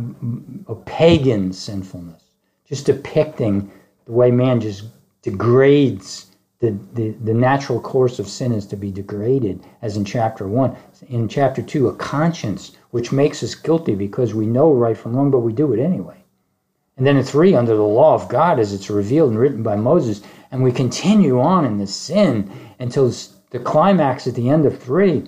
[0.69, 2.23] a pagan sinfulness
[2.69, 3.69] just depicting
[4.05, 4.85] the way man just
[5.23, 6.27] degrades
[6.61, 10.77] the, the, the natural course of sin is to be degraded, as in chapter 1.
[11.09, 15.33] In chapter 2, a conscience which makes us guilty because we know right from wrong,
[15.33, 16.23] but we do it anyway.
[16.97, 19.75] And then in 3, under the law of God as it's revealed and written by
[19.75, 20.23] Moses,
[20.53, 23.11] and we continue on in the sin until
[23.51, 25.25] the climax at the end of 3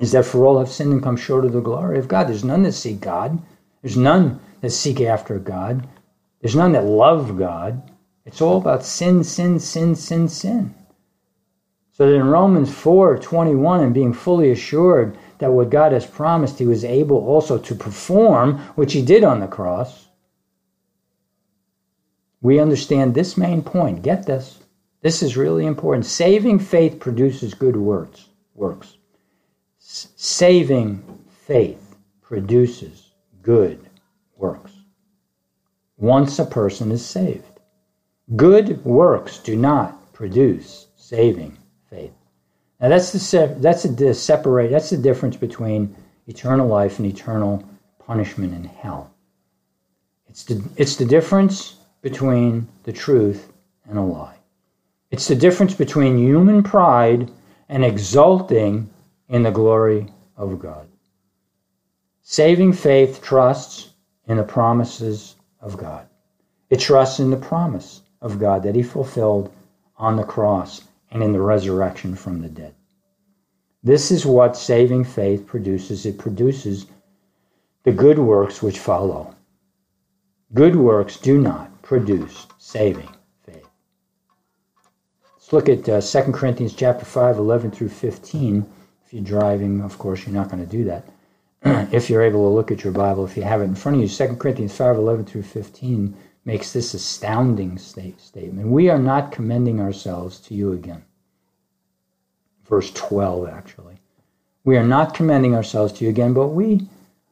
[0.00, 2.28] is that for all have sinned and come short of the glory of God.
[2.28, 3.40] There's none that seek God.
[3.82, 5.86] There's none that seek after God.
[6.40, 7.90] There's none that love God.
[8.24, 10.74] It's all about sin, sin, sin, sin, sin.
[11.92, 16.58] So that in Romans 4 21, and being fully assured that what God has promised,
[16.58, 20.08] he was able also to perform, which he did on the cross,
[22.40, 24.02] we understand this main point.
[24.02, 24.61] Get this.
[25.02, 26.06] This is really important.
[26.06, 28.28] Saving faith produces good works.
[28.54, 28.96] Works.
[29.78, 31.02] Saving
[31.46, 33.10] faith produces
[33.42, 33.80] good
[34.36, 34.72] works
[36.02, 37.60] once a person is saved.
[38.34, 41.56] Good works do not produce saving
[41.88, 42.12] faith.
[42.80, 45.94] Now that's the that's the separate that's the difference between
[46.26, 47.64] eternal life and eternal
[47.98, 49.14] punishment in hell.
[50.28, 53.52] It's the it's the difference between the truth
[53.88, 54.41] and a lie.
[55.12, 57.30] It's the difference between human pride
[57.68, 58.88] and exulting
[59.28, 60.06] in the glory
[60.38, 60.88] of God.
[62.22, 63.90] Saving faith trusts
[64.26, 66.06] in the promises of God.
[66.70, 69.52] It trusts in the promise of God that He fulfilled
[69.98, 72.74] on the cross and in the resurrection from the dead.
[73.82, 76.06] This is what saving faith produces.
[76.06, 76.86] It produces
[77.82, 79.34] the good works which follow.
[80.54, 83.10] Good works do not produce saving
[85.52, 88.66] look at uh, 2 Corinthians chapter 5, 11 through 15.
[89.04, 91.04] If you're driving, of course, you're not going to do that.
[91.92, 94.02] if you're able to look at your Bible, if you have it in front of
[94.02, 98.68] you, 2 Corinthians 5, 11 through 15 makes this astounding state, statement.
[98.68, 101.04] We are not commending ourselves to you again.
[102.64, 103.98] Verse 12, actually.
[104.64, 106.88] We are not commending ourselves to you again, but we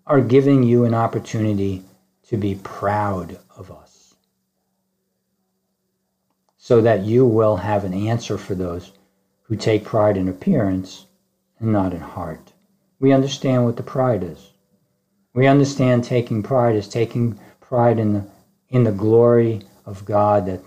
[0.06, 1.82] are giving you an opportunity
[2.28, 3.89] to be proud of us
[6.70, 8.92] so that you will have an answer for those
[9.42, 11.06] who take pride in appearance
[11.58, 12.52] and not in heart.
[13.00, 14.52] We understand what the pride is.
[15.34, 18.24] We understand taking pride is taking pride in the
[18.68, 20.60] in the glory of God that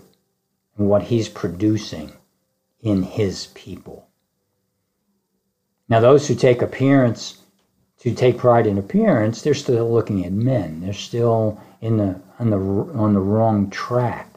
[0.76, 2.12] and what he's producing
[2.82, 4.06] in his people.
[5.88, 7.38] Now those who take appearance
[8.00, 10.82] to take pride in appearance, they're still looking at men.
[10.82, 14.33] They're still in the on the on the wrong track.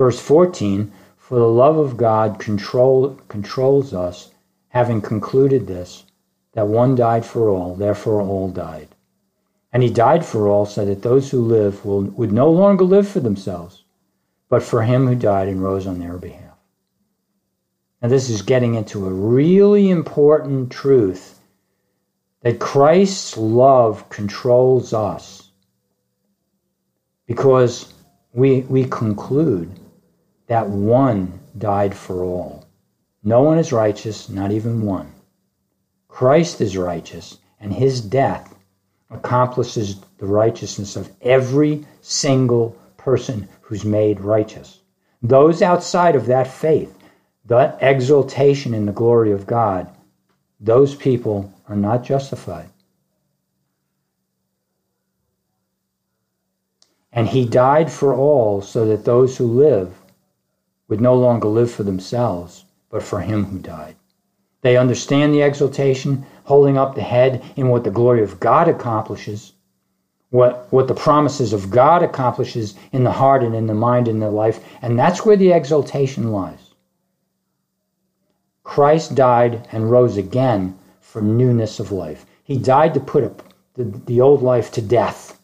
[0.00, 4.30] Verse 14, for the love of God control, controls us,
[4.70, 6.04] having concluded this,
[6.54, 8.88] that one died for all, therefore all died.
[9.74, 13.06] And he died for all so that those who live will, would no longer live
[13.08, 13.84] for themselves,
[14.48, 16.56] but for him who died and rose on their behalf.
[18.00, 21.38] Now, this is getting into a really important truth
[22.40, 25.50] that Christ's love controls us
[27.26, 27.92] because
[28.32, 29.70] we, we conclude
[30.50, 32.66] that one died for all.
[33.22, 35.12] No one is righteous, not even one.
[36.08, 38.52] Christ is righteous, and his death
[39.10, 44.80] accomplishes the righteousness of every single person who's made righteous.
[45.22, 46.98] Those outside of that faith,
[47.44, 49.88] that exaltation in the glory of God,
[50.58, 52.68] those people are not justified.
[57.12, 59.94] And he died for all so that those who live
[60.90, 63.94] would no longer live for themselves, but for him who died.
[64.62, 69.52] They understand the exaltation, holding up the head in what the glory of God accomplishes,
[70.30, 74.20] what, what the promises of God accomplishes in the heart and in the mind and
[74.20, 74.62] the life.
[74.82, 76.74] And that's where the exaltation lies.
[78.64, 82.26] Christ died and rose again for newness of life.
[82.42, 83.42] He died to put
[83.74, 85.40] the, the old life to death.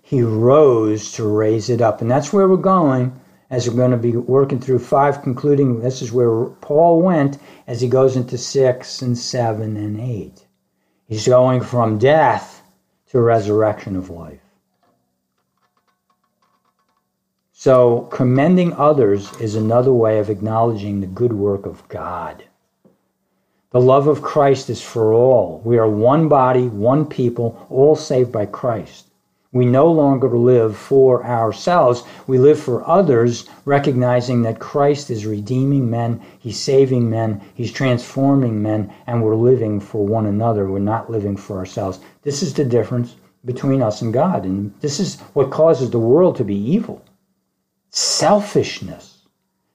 [0.00, 2.00] He rose to raise it up.
[2.00, 3.18] And that's where we're going
[3.52, 7.36] as we're going to be working through five, concluding this is where Paul went
[7.66, 10.46] as he goes into six and seven and eight.
[11.06, 12.62] He's going from death
[13.10, 14.40] to resurrection of life.
[17.52, 22.42] So, commending others is another way of acknowledging the good work of God.
[23.70, 25.60] The love of Christ is for all.
[25.62, 29.11] We are one body, one people, all saved by Christ.
[29.52, 32.04] We no longer live for ourselves.
[32.26, 38.62] We live for others, recognizing that Christ is redeeming men, He's saving men, He's transforming
[38.62, 40.66] men, and we're living for one another.
[40.66, 42.00] We're not living for ourselves.
[42.22, 44.44] This is the difference between us and God.
[44.46, 47.04] And this is what causes the world to be evil
[47.90, 49.26] selfishness,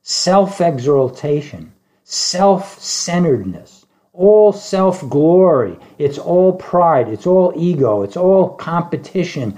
[0.02, 1.72] self exaltation,
[2.04, 3.77] self centeredness
[4.18, 5.78] all self glory.
[6.00, 7.08] It's all pride.
[7.08, 8.02] It's all ego.
[8.02, 9.58] It's all competition.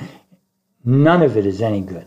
[0.83, 2.05] None of it is any good.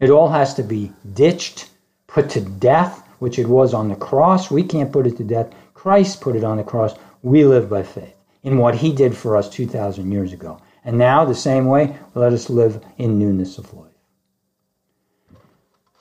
[0.00, 1.70] It all has to be ditched,
[2.06, 4.50] put to death, which it was on the cross.
[4.50, 5.50] We can't put it to death.
[5.74, 6.94] Christ put it on the cross.
[7.22, 10.60] We live by faith in what he did for us 2,000 years ago.
[10.84, 13.95] And now, the same way, let us live in newness of life.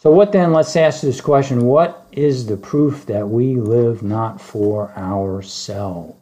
[0.06, 0.53] So, what then?
[0.53, 6.20] Let's ask this question What is the proof that we live not for ourselves?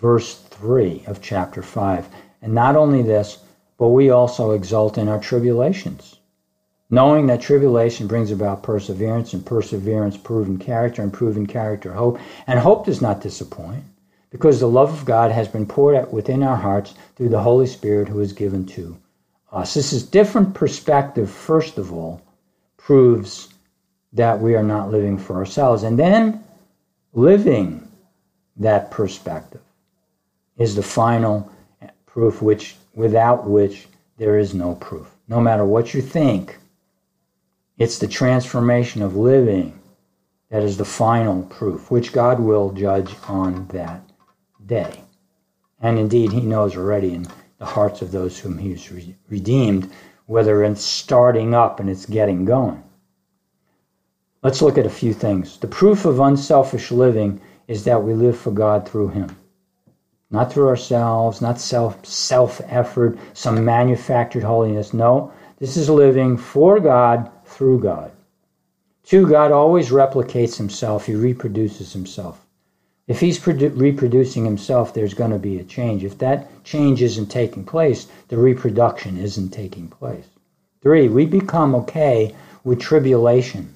[0.00, 2.08] Verse 3 of chapter 5.
[2.42, 3.38] And not only this,
[3.78, 6.16] but we also exult in our tribulations,
[6.90, 12.18] knowing that tribulation brings about perseverance, and perseverance, proven character, and proven character, hope.
[12.48, 13.84] And hope does not disappoint,
[14.30, 17.68] because the love of God has been poured out within our hearts through the Holy
[17.68, 18.98] Spirit who is given to
[19.52, 19.74] Uh, us.
[19.74, 22.20] This is different perspective, first of all,
[22.76, 23.48] proves
[24.12, 25.82] that we are not living for ourselves.
[25.82, 26.44] And then
[27.12, 27.86] living
[28.56, 29.60] that perspective
[30.58, 31.50] is the final
[32.06, 33.86] proof which without which
[34.16, 35.14] there is no proof.
[35.28, 36.58] No matter what you think,
[37.78, 39.78] it's the transformation of living
[40.50, 44.00] That is the final proof, which God will judge on that
[44.64, 45.02] day.
[45.80, 47.20] And indeed, He knows already
[47.58, 49.90] the hearts of those whom He's re- redeemed,
[50.26, 52.82] whether it's starting up and it's getting going.
[54.42, 55.58] Let's look at a few things.
[55.58, 59.36] The proof of unselfish living is that we live for God through Him.
[60.30, 64.92] Not through ourselves, not self self effort, some manufactured holiness.
[64.92, 68.12] No, this is living for God through God.
[69.04, 72.44] Two, God always replicates himself, he reproduces himself.
[73.08, 76.04] If he's produ- reproducing himself, there's going to be a change.
[76.04, 80.26] If that change isn't taking place, the reproduction isn't taking place.
[80.82, 82.34] Three, we become okay
[82.64, 83.74] with tribulation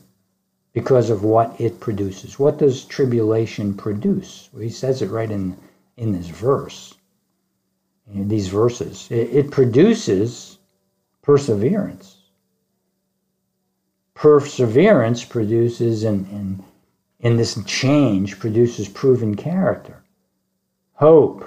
[0.74, 2.38] because of what it produces.
[2.38, 4.50] What does tribulation produce?
[4.52, 5.56] Well, he says it right in,
[5.96, 6.94] in this verse,
[8.12, 9.08] in these verses.
[9.10, 10.58] It, it produces
[11.22, 12.18] perseverance.
[14.14, 16.64] Perseverance produces, and in,
[17.22, 20.02] in this change, produces proven character.
[20.94, 21.44] Hope,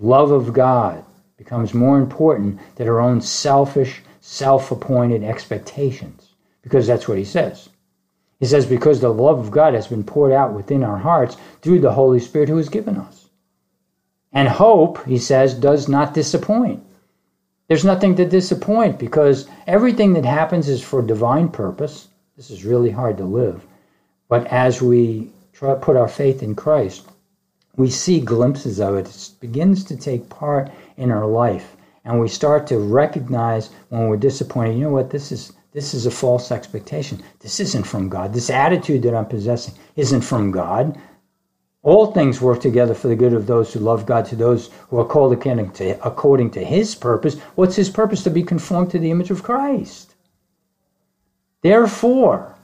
[0.00, 1.04] love of God
[1.36, 6.30] becomes more important than our own selfish, self appointed expectations,
[6.62, 7.68] because that's what he says.
[8.40, 11.80] He says, because the love of God has been poured out within our hearts through
[11.80, 13.28] the Holy Spirit who has given us.
[14.32, 16.84] And hope, he says, does not disappoint.
[17.66, 22.08] There's nothing to disappoint because everything that happens is for divine purpose.
[22.36, 23.66] This is really hard to live.
[24.28, 27.08] But as we try put our faith in Christ,
[27.76, 29.08] we see glimpses of it.
[29.08, 31.76] It begins to take part in our life.
[32.04, 36.06] And we start to recognize when we're disappointed, you know what, this is this is
[36.06, 37.22] a false expectation.
[37.40, 38.32] This isn't from God.
[38.32, 40.98] This attitude that I'm possessing isn't from God.
[41.82, 44.98] All things work together for the good of those who love God, to those who
[44.98, 47.38] are called according to, according to His purpose.
[47.54, 48.24] What's His purpose?
[48.24, 50.14] To be conformed to the image of Christ.
[51.62, 52.56] Therefore,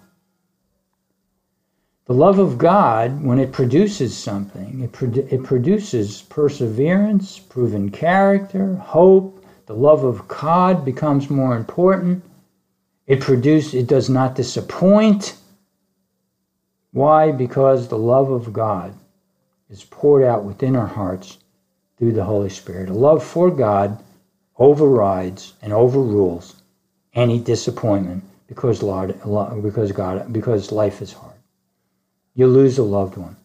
[2.06, 9.44] the love of God, when it produces something, it, it produces perseverance, proven character, hope.
[9.66, 12.22] The love of God becomes more important
[13.06, 15.36] it produces, it does not disappoint.
[16.92, 17.32] Why?
[17.32, 18.94] Because the love of God
[19.68, 21.38] is poured out within our hearts
[21.98, 22.88] through the Holy Spirit.
[22.88, 24.02] A love for God
[24.56, 26.56] overrides and overrules
[27.14, 29.18] any disappointment because Lord,
[29.62, 31.33] because God, because life is hard.
[32.36, 33.36] You lose a loved one.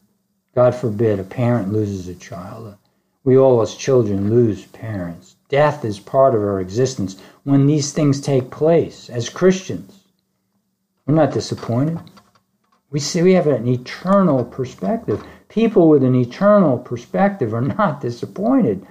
[0.55, 2.75] God forbid a parent loses a child.
[3.23, 5.35] We all as children lose parents.
[5.47, 10.05] Death is part of our existence when these things take place as Christians.
[11.05, 11.99] We're not disappointed.
[12.89, 15.23] We see we have an eternal perspective.
[15.49, 18.87] People with an eternal perspective are not disappointed.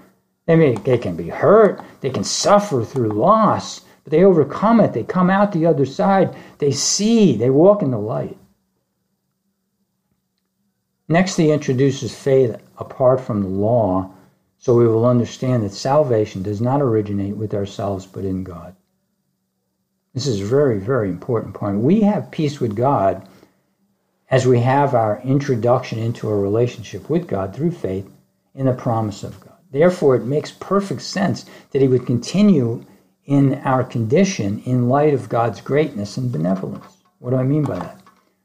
[0.47, 4.93] They, may, they can be hurt, they can suffer through loss, but they overcome it.
[4.93, 6.37] They come out the other side.
[6.59, 8.39] They see, they walk in the light.
[11.09, 14.13] Next, he introduces faith apart from the law
[14.59, 18.75] so we will understand that salvation does not originate with ourselves but in God.
[20.13, 21.79] This is a very, very important point.
[21.79, 23.27] We have peace with God
[24.31, 28.11] as we have our introduction into a relationship with God through faith
[28.55, 29.57] in the promise of God.
[29.71, 32.85] Therefore, it makes perfect sense that He would continue
[33.25, 36.85] in our condition in light of God's greatness and benevolence.
[37.19, 38.01] What do I mean by that?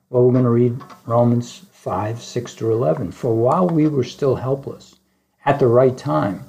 [0.09, 3.11] Well, we're going to read Romans 5 6 to 11.
[3.11, 4.95] For while we were still helpless,
[5.45, 6.45] at the right time.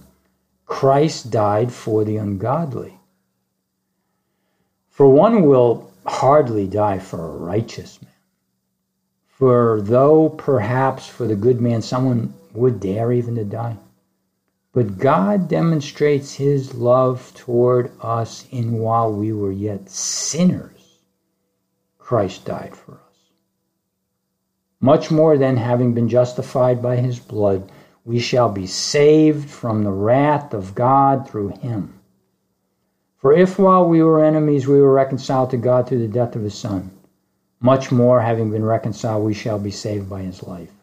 [0.64, 3.00] Christ died for the ungodly.
[4.88, 8.12] For one will hardly die for a righteous man.
[9.26, 13.76] For though perhaps for the good man someone would dare even to die,
[14.72, 21.00] but God demonstrates his love toward us in while we were yet sinners,
[21.98, 23.03] Christ died for us.
[24.84, 27.72] Much more than having been justified by his blood,
[28.04, 31.98] we shall be saved from the wrath of God through him.
[33.16, 36.42] For if while we were enemies we were reconciled to God through the death of
[36.42, 36.90] his Son,
[37.62, 40.74] much more, having been reconciled, we shall be saved by his life.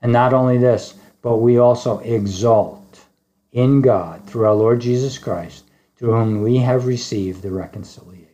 [0.00, 3.00] And not only this, but we also exult
[3.50, 5.64] in God through our Lord Jesus Christ,
[5.96, 8.28] through whom we have received the reconciliation.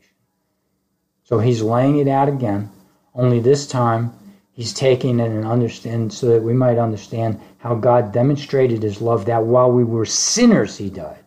[1.25, 2.71] So he's laying it out again,
[3.15, 4.13] only this time
[4.61, 9.25] he's taking it and understand so that we might understand how God demonstrated his love
[9.25, 11.25] that while we were sinners, he died.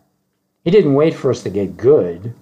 [0.62, 2.32] He didn't wait for us to get good.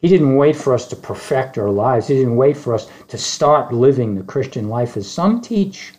[0.00, 2.08] He didn't wait for us to perfect our lives.
[2.08, 5.92] He didn't wait for us to start living the Christian life as some teach.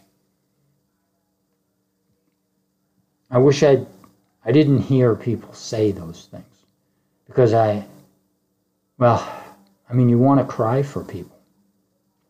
[3.32, 3.86] I wish I
[4.44, 6.66] I didn't hear people say those things
[7.28, 7.86] because I
[8.98, 9.26] well,
[9.90, 11.37] I mean you want to cry for people.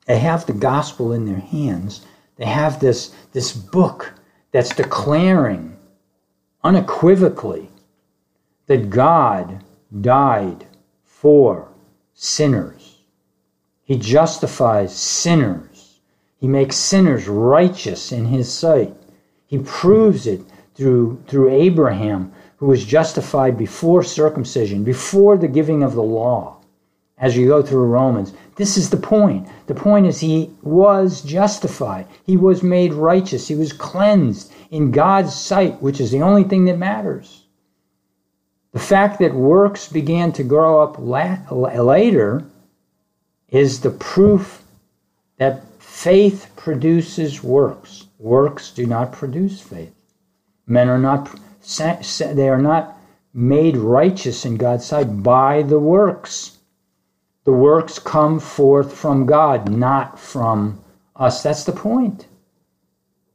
[0.08, 2.05] They have the gospel in their hands.
[2.38, 4.14] They have this, this book
[4.51, 5.78] that's declaring
[6.64, 7.70] unequivocally
[8.68, 9.64] that God
[10.01, 10.66] died
[11.03, 11.70] for
[12.14, 12.97] sinners.
[13.84, 15.99] He justifies sinners.
[16.39, 18.95] He makes sinners righteous in his sight.
[19.45, 20.41] He proves it
[20.76, 26.57] through, through Abraham, who was justified before circumcision, before the giving of the law.
[27.18, 29.47] As you go through Romans, this is the point.
[29.65, 32.07] The point is he was justified.
[32.24, 33.47] He was made righteous.
[33.47, 37.45] He was cleansed in God's sight, which is the only thing that matters.
[38.74, 42.45] The fact that works began to grow up la- later
[43.49, 44.63] is the proof
[45.38, 48.05] that faith produces works.
[48.20, 49.93] Works do not produce faith.
[50.68, 51.39] Men are not
[52.20, 52.97] they are not
[53.34, 56.57] made righteous in God's sight by the works.
[57.47, 60.81] The works come forth from God, not from
[61.15, 61.41] us.
[61.41, 62.27] That's the point.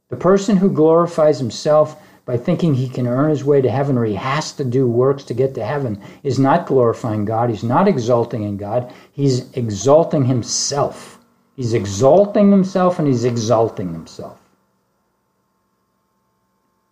[0.09, 4.05] The person who glorifies himself by thinking he can earn his way to heaven or
[4.05, 7.49] he has to do works to get to heaven is not glorifying God.
[7.49, 8.93] He's not exalting in God.
[9.11, 11.17] He's exalting himself.
[11.55, 14.39] He's exalting himself and he's exalting himself.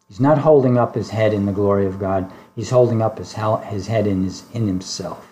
[0.07, 2.32] He's not holding up his head in the glory of God.
[2.55, 5.31] He's holding up his, his head in, his, in himself.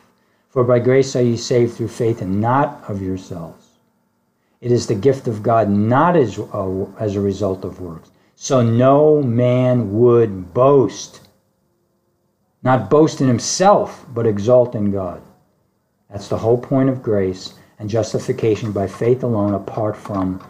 [0.49, 3.67] For by grace are ye saved through faith and not of yourselves.
[4.61, 8.09] It is the gift of God, not as, uh, as a result of works.
[8.35, 11.21] So no man would boast.
[12.63, 15.21] Not boast in himself, but exalt in God.
[16.09, 20.43] That's the whole point of grace and justification by faith alone, apart from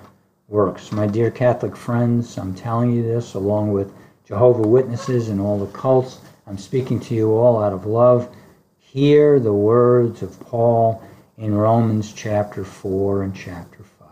[0.48, 0.92] works.
[0.92, 3.94] My dear Catholic friends, I'm telling you this along with
[4.26, 6.20] Jehovah Witnesses and all the cults.
[6.48, 8.30] I'm speaking to you all out of love.
[8.92, 11.04] Hear the words of Paul
[11.38, 14.08] in Romans chapter 4 and chapter 5.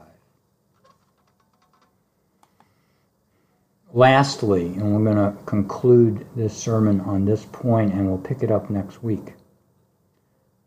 [3.91, 8.51] Lastly, and we're going to conclude this sermon on this point and we'll pick it
[8.51, 9.33] up next week.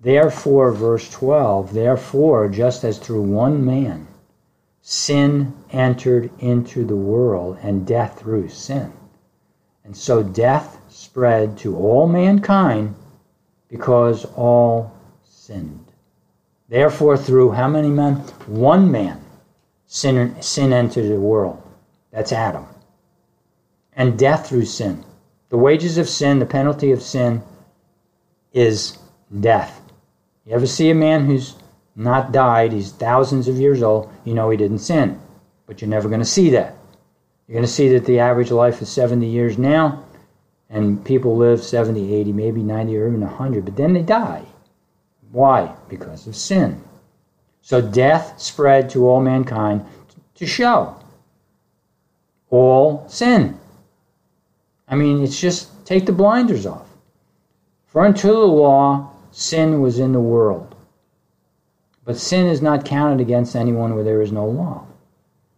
[0.01, 4.09] Therefore, verse 12, therefore, just as through one man
[4.83, 8.93] sin entered into the world and death through sin
[9.85, 12.95] and so death spread to all mankind
[13.71, 14.93] because all
[15.25, 15.85] sinned.
[16.69, 18.17] Therefore, through how many men?
[18.47, 19.25] One man,
[19.87, 21.63] sin, sin entered the world.
[22.11, 22.67] That's Adam.
[23.93, 25.05] And death through sin.
[25.49, 27.43] The wages of sin, the penalty of sin,
[28.53, 28.99] is
[29.41, 29.81] death.
[30.45, 31.57] You ever see a man who's
[31.97, 35.21] not died, he's thousands of years old, you know he didn't sin.
[35.67, 36.77] But you're never going to see that.
[37.47, 40.05] You're going to see that the average life is 70 years now,
[40.71, 44.45] and people live 70, 80, maybe 90, or even 100, but then they die.
[45.33, 45.75] Why?
[45.89, 46.83] Because of sin.
[47.63, 49.85] So death spread to all mankind
[50.37, 50.97] to show
[52.51, 53.59] all sin.
[54.89, 56.89] I mean, it's just take the blinders off.
[57.87, 60.75] For unto the law, sin was in the world.
[62.05, 64.87] But sin is not counted against anyone where there is no law.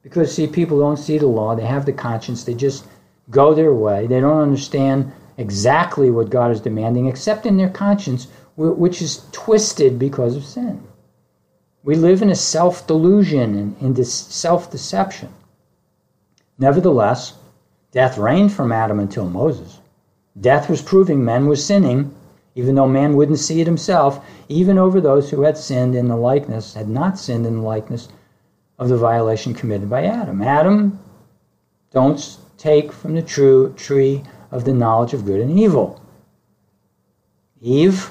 [0.02, 2.84] Because, see, people don't see the law, they have the conscience, they just
[3.30, 4.06] go their way.
[4.06, 9.98] They don't understand exactly what God is demanding, except in their conscience, which is twisted
[9.98, 10.82] because of sin.
[11.84, 15.30] We live in a self delusion and in this self deception.
[16.58, 17.34] Nevertheless,
[17.90, 19.80] death reigned from Adam until Moses.
[20.40, 22.14] Death was proving men were sinning,
[22.54, 26.16] even though man wouldn't see it himself, even over those who had sinned in the
[26.16, 28.08] likeness, had not sinned in the likeness
[28.78, 30.42] of the violation committed by Adam.
[30.42, 30.98] Adam,
[31.90, 36.00] don't take from the true tree of the knowledge of good and evil.
[37.60, 38.10] Eve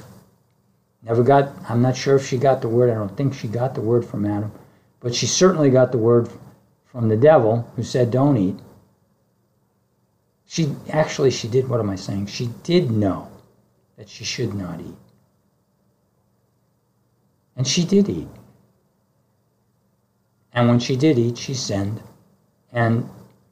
[1.04, 3.76] never got, I'm not sure if she got the word, I don't think she got
[3.76, 4.52] the word from Adam,
[5.00, 6.30] but she certainly got the word
[6.86, 8.60] from the devil who said, don't eat.
[10.48, 12.26] She actually, she did, what am I saying?
[12.26, 13.30] She did know
[13.96, 14.98] that she should not eat.
[17.56, 18.28] And she did eat.
[20.52, 22.02] And when she did eat, she sinned.
[22.74, 23.10] And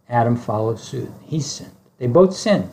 [0.09, 1.11] Adam followed suit.
[1.25, 1.71] He sinned.
[1.97, 2.69] They both sinned.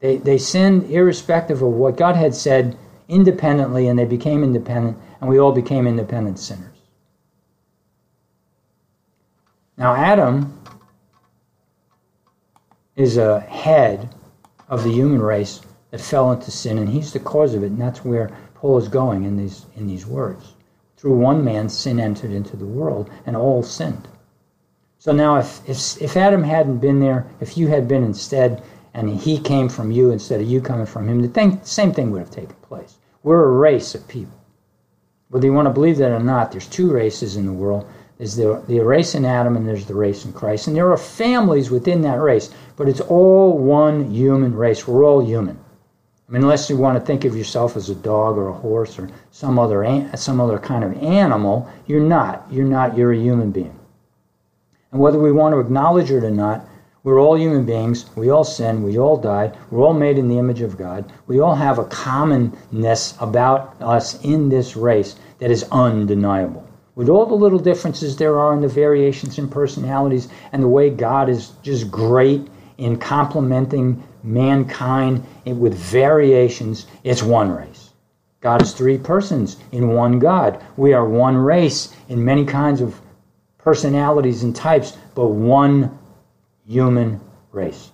[0.00, 2.76] They, they sinned irrespective of what God had said
[3.08, 6.76] independently, and they became independent, and we all became independent sinners.
[9.76, 10.60] Now, Adam
[12.96, 14.14] is a head
[14.68, 15.60] of the human race
[15.90, 18.88] that fell into sin, and he's the cause of it, and that's where Paul is
[18.88, 20.54] going in these, in these words.
[20.96, 24.08] Through one man, sin entered into the world, and all sinned.
[25.08, 29.18] So now, if, if, if Adam hadn't been there, if you had been instead, and
[29.18, 32.18] he came from you instead of you coming from him, the thing, same thing would
[32.18, 32.98] have taken place.
[33.22, 34.38] We're a race of people.
[35.30, 37.88] Whether you want to believe that or not, there's two races in the world
[38.18, 40.66] There's the, the race in Adam and there's the race in Christ.
[40.66, 44.86] And there are families within that race, but it's all one human race.
[44.86, 45.58] We're all human.
[46.28, 48.98] I mean, unless you want to think of yourself as a dog or a horse
[48.98, 52.46] or some other some other kind of animal, you're not.
[52.50, 52.94] You're not.
[52.94, 53.77] You're a human being.
[54.90, 56.66] And whether we want to acknowledge it or not,
[57.04, 58.06] we're all human beings.
[58.16, 58.82] We all sin.
[58.82, 59.52] We all die.
[59.70, 61.12] We're all made in the image of God.
[61.26, 66.66] We all have a commonness about us in this race that is undeniable.
[66.96, 70.90] With all the little differences there are in the variations in personalities and the way
[70.90, 77.90] God is just great in complementing mankind with variations, it's one race.
[78.40, 80.62] God is three persons in one God.
[80.76, 83.00] We are one race in many kinds of
[83.58, 85.98] personalities and types, but one
[86.66, 87.20] human
[87.52, 87.92] race.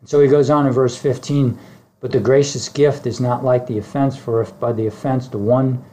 [0.00, 1.58] And so he goes on in verse 15,
[2.00, 5.38] but the gracious gift is not like the offense, for if by the offense the
[5.38, 5.84] one,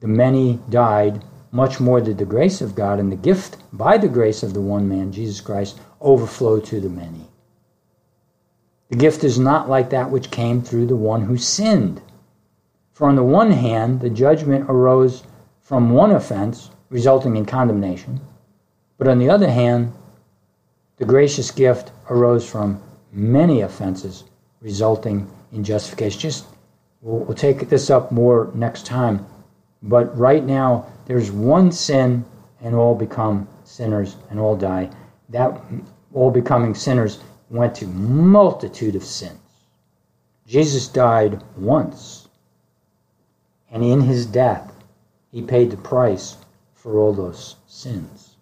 [0.00, 4.08] the many died, much more did the grace of God and the gift by the
[4.08, 7.26] grace of the one man, Jesus Christ, overflow to the many.
[8.88, 12.00] The gift is not like that which came through the one who sinned.
[12.92, 15.22] For on the one hand, the judgment arose
[15.60, 18.20] from one offense, resulting in condemnation,
[18.98, 19.92] but on the other hand,
[20.98, 22.82] the gracious gift arose from
[23.12, 24.24] many offenses,
[24.60, 26.20] resulting in justification.
[26.20, 26.46] Just
[27.00, 29.24] we'll, we'll take this up more next time,
[29.82, 32.24] but right now there's one sin,
[32.60, 34.90] and all become sinners and all die.
[35.30, 35.58] That
[36.12, 39.38] all becoming sinners went to multitude of sins.
[40.46, 42.28] Jesus died once,
[43.70, 44.72] and in his death,
[45.32, 46.36] he paid the price
[46.80, 48.36] for all those sins.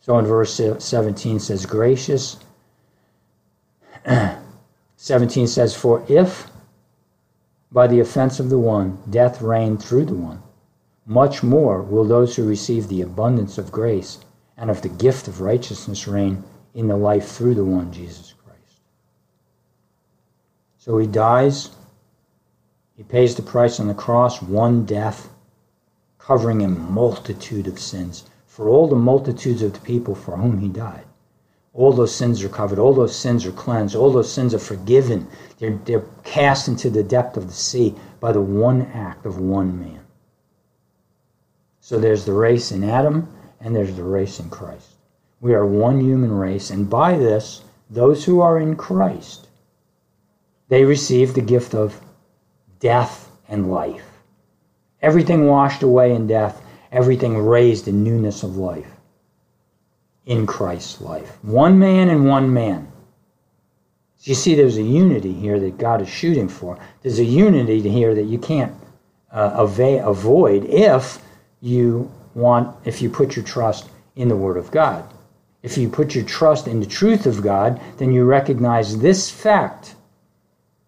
[0.00, 2.38] So in verse 17 says, Gracious.
[4.96, 6.50] 17 says, For if
[7.70, 10.42] by the offense of the one death reigned through the one,
[11.04, 14.18] much more will those who receive the abundance of grace
[14.56, 16.42] and of the gift of righteousness reign
[16.74, 18.80] in the life through the one Jesus Christ.
[20.78, 21.70] So he dies,
[22.96, 25.28] he pays the price on the cross, one death,
[26.20, 30.68] covering a multitude of sins for all the multitudes of the people for whom he
[30.68, 31.04] died.
[31.72, 35.28] All those sins are covered, all those sins are cleansed, all those sins are forgiven.
[35.58, 39.78] They're, they're cast into the depth of the sea by the one act of one
[39.78, 40.00] man.
[41.80, 43.28] So there's the race in Adam
[43.60, 44.88] and there's the race in Christ.
[45.40, 49.48] We are one human race, and by this, those who are in Christ,
[50.68, 52.00] they receive the gift of
[52.78, 54.09] death and life.
[55.02, 58.90] Everything washed away in death, everything raised in newness of life
[60.26, 61.42] in Christ's life.
[61.42, 62.90] One man and one man.
[64.18, 66.78] So you see, there's a unity here that God is shooting for.
[67.02, 68.74] There's a unity here that you can't
[69.32, 71.22] uh, avoid if
[71.60, 75.10] you want, if you put your trust in the Word of God.
[75.62, 79.94] If you put your trust in the truth of God, then you recognize this fact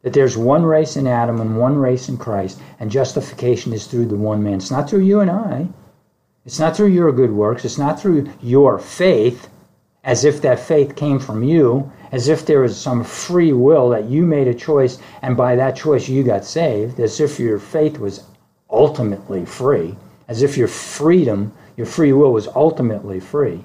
[0.03, 4.07] that there's one race in Adam and one race in Christ, and justification is through
[4.07, 4.55] the one man.
[4.55, 5.69] It's not through you and I.
[6.45, 7.65] It's not through your good works.
[7.65, 9.49] It's not through your faith,
[10.03, 14.07] as if that faith came from you, as if there was some free will that
[14.07, 17.99] you made a choice, and by that choice you got saved, as if your faith
[17.99, 18.25] was
[18.69, 19.95] ultimately free,
[20.27, 23.65] as if your freedom, your free will was ultimately free.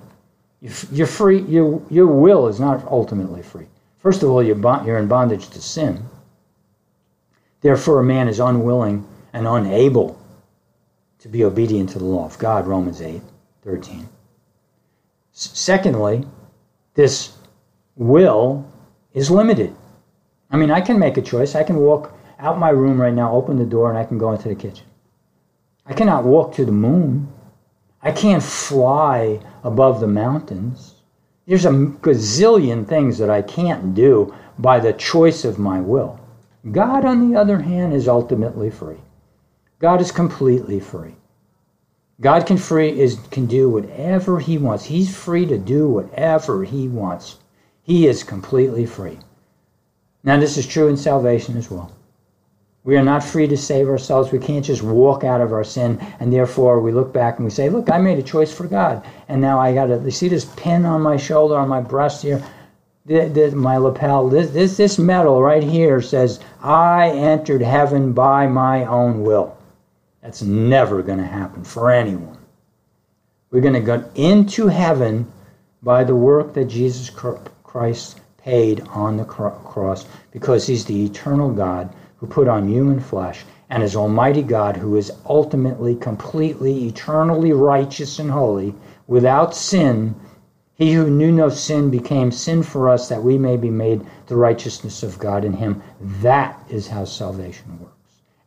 [0.91, 3.65] Your free, your, your will is not ultimately free.
[3.97, 6.03] First of all, you're, you're in bondage to sin.
[7.61, 10.19] Therefore, a man is unwilling and unable
[11.19, 13.21] to be obedient to the law of God, Romans 8
[13.63, 14.07] 13.
[15.33, 16.25] Secondly,
[16.93, 17.37] this
[17.95, 18.65] will
[19.13, 19.75] is limited.
[20.49, 21.55] I mean, I can make a choice.
[21.55, 24.31] I can walk out my room right now, open the door, and I can go
[24.31, 24.85] into the kitchen.
[25.85, 27.27] I cannot walk to the moon.
[28.01, 30.95] I can't fly above the mountains.
[31.45, 36.19] There's a gazillion things that I can't do by the choice of my will.
[36.71, 38.97] God, on the other hand, is ultimately free.
[39.79, 41.15] God is completely free.
[42.19, 44.85] God can free is can do whatever he wants.
[44.85, 47.37] He's free to do whatever he wants.
[47.83, 49.19] He is completely free.
[50.23, 51.91] Now this is true in salvation as well.
[52.83, 54.31] We are not free to save ourselves.
[54.31, 57.51] We can't just walk out of our sin and therefore we look back and we
[57.51, 60.45] say, "Look, I made a choice for God." And now I got to see this
[60.55, 62.41] pin on my shoulder on my breast here
[63.07, 69.23] my lapel, this, this, this medal right here says, I entered heaven by my own
[69.23, 69.57] will.
[70.21, 72.37] That's never going to happen for anyone.
[73.49, 75.31] We're going to go into heaven
[75.81, 77.09] by the work that Jesus
[77.63, 83.45] Christ paid on the cross because he's the eternal God who put on human flesh
[83.69, 88.73] And is Almighty God, who is ultimately, completely, eternally righteous and holy,
[89.07, 90.15] without sin,
[90.77, 94.35] he who knew no sin became sin for us that we may be made the
[94.35, 95.81] righteousness of God in him.
[96.21, 97.93] That is how salvation works.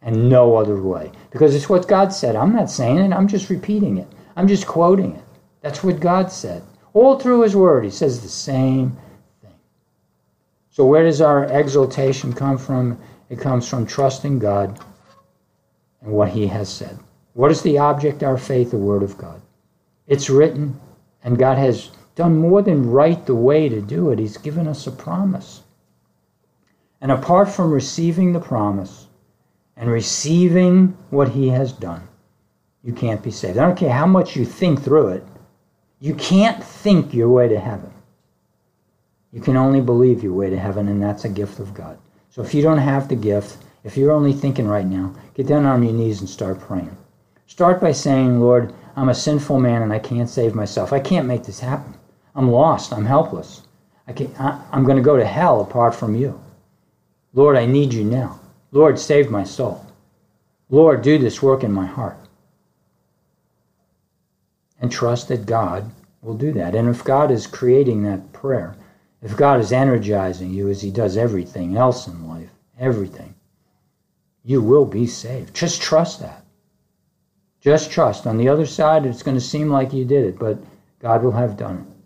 [0.00, 1.10] And no other way.
[1.30, 2.36] Because it's what God said.
[2.36, 4.06] I'm not saying it, I'm just repeating it.
[4.36, 5.24] I'm just quoting it.
[5.60, 6.62] That's what God said.
[6.94, 8.96] All through his word, he says the same
[9.42, 9.54] thing.
[10.70, 12.98] So, where does our exaltation come from?
[13.28, 14.78] It comes from trusting God
[16.00, 16.98] and what he has said.
[17.34, 18.70] What is the object our faith?
[18.70, 19.42] The word of God.
[20.06, 20.80] It's written,
[21.22, 21.90] and God has
[22.20, 24.18] done more than write the way to do it.
[24.18, 25.62] He's given us a promise.
[27.00, 29.06] And apart from receiving the promise
[29.74, 32.06] and receiving what he has done,
[32.84, 33.56] you can't be saved.
[33.56, 35.24] I don't care how much you think through it,
[35.98, 37.90] you can't think your way to heaven.
[39.32, 41.96] You can only believe your way to heaven, and that's a gift of God.
[42.28, 45.64] So if you don't have the gift, if you're only thinking right now, get down
[45.64, 46.94] on your knees and start praying.
[47.46, 50.92] Start by saying, Lord, I'm a sinful man and I can't save myself.
[50.92, 51.94] I can't make this happen.
[52.34, 52.92] I'm lost.
[52.92, 53.62] I'm helpless.
[54.06, 56.40] I can't, I, I'm going to go to hell apart from you.
[57.32, 58.40] Lord, I need you now.
[58.72, 59.84] Lord, save my soul.
[60.68, 62.16] Lord, do this work in my heart.
[64.80, 65.90] And trust that God
[66.22, 66.74] will do that.
[66.74, 68.76] And if God is creating that prayer,
[69.22, 73.34] if God is energizing you as He does everything else in life, everything,
[74.44, 75.54] you will be saved.
[75.54, 76.44] Just trust that.
[77.60, 78.26] Just trust.
[78.26, 80.58] On the other side, it's going to seem like you did it, but
[81.00, 81.99] God will have done it.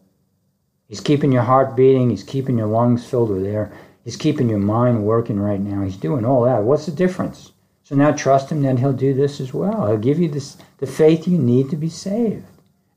[0.94, 2.10] He's keeping your heart beating.
[2.10, 3.72] He's keeping your lungs filled with air.
[4.04, 5.82] He's keeping your mind working right now.
[5.82, 6.62] He's doing all that.
[6.62, 7.50] What's the difference?
[7.82, 9.88] So now trust Him that He'll do this as well.
[9.88, 12.44] He'll give you this, the faith you need to be saved.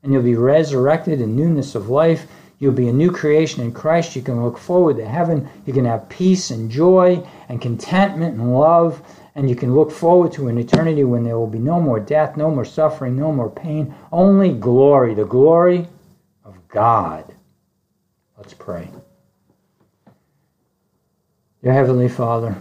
[0.00, 2.28] And you'll be resurrected in newness of life.
[2.60, 4.14] You'll be a new creation in Christ.
[4.14, 5.48] You can look forward to heaven.
[5.66, 9.02] You can have peace and joy and contentment and love.
[9.34, 12.36] And you can look forward to an eternity when there will be no more death,
[12.36, 15.88] no more suffering, no more pain, only glory, the glory
[16.44, 17.34] of God.
[18.38, 18.88] Let's pray.
[21.60, 22.56] Dear Heavenly Father,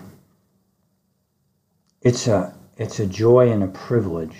[2.02, 4.36] it's a, it's a joy and a privilege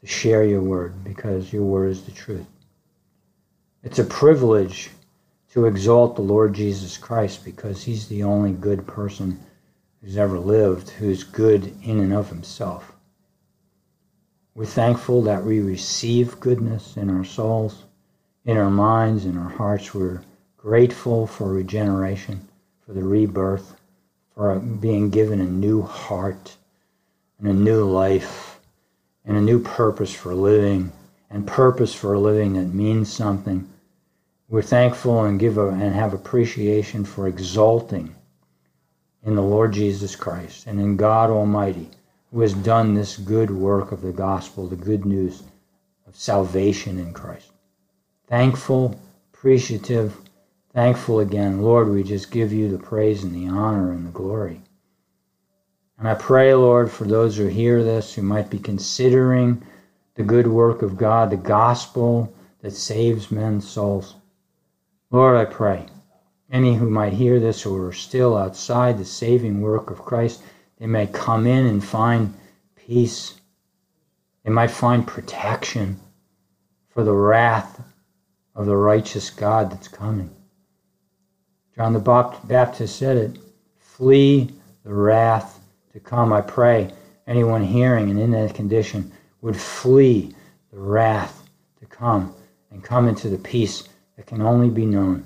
[0.00, 2.46] to share your word because your word is the truth.
[3.82, 4.90] It's a privilege
[5.52, 9.40] to exalt the Lord Jesus Christ because he's the only good person
[10.02, 12.92] who's ever lived who's good in and of himself.
[14.54, 17.84] We're thankful that we receive goodness in our souls,
[18.44, 19.94] in our minds, in our hearts.
[19.94, 20.22] We're
[20.66, 22.48] grateful for regeneration,
[22.84, 23.76] for the rebirth,
[24.34, 26.56] for being given a new heart
[27.38, 28.58] and a new life
[29.24, 30.90] and a new purpose for living
[31.30, 33.64] and purpose for a living that means something.
[34.48, 38.16] We're thankful and give a, and have appreciation for exalting
[39.22, 41.88] in the Lord Jesus Christ and in God Almighty,
[42.32, 45.44] who has done this good work of the gospel, the good news
[46.08, 47.52] of salvation in Christ.
[48.26, 48.98] Thankful,
[49.32, 50.25] appreciative,
[50.76, 51.62] thankful again.
[51.62, 54.60] Lord, we just give you the praise and the honor and the glory.
[55.98, 59.62] And I pray, Lord, for those who hear this, who might be considering
[60.16, 64.16] the good work of God, the gospel that saves men's souls.
[65.10, 65.86] Lord, I pray,
[66.52, 70.42] any who might hear this who are still outside the saving work of Christ,
[70.78, 72.34] they may come in and find
[72.86, 73.40] peace.
[74.44, 75.98] They might find protection
[76.90, 77.82] for the wrath
[78.54, 80.35] of the righteous God that's coming.
[81.76, 81.98] John the
[82.44, 83.38] Baptist said it
[83.78, 84.50] flee
[84.82, 85.60] the wrath
[85.92, 86.32] to come.
[86.32, 86.90] I pray
[87.26, 89.12] anyone hearing and in that condition
[89.42, 90.34] would flee
[90.72, 91.48] the wrath
[91.80, 92.34] to come
[92.70, 95.24] and come into the peace that can only be known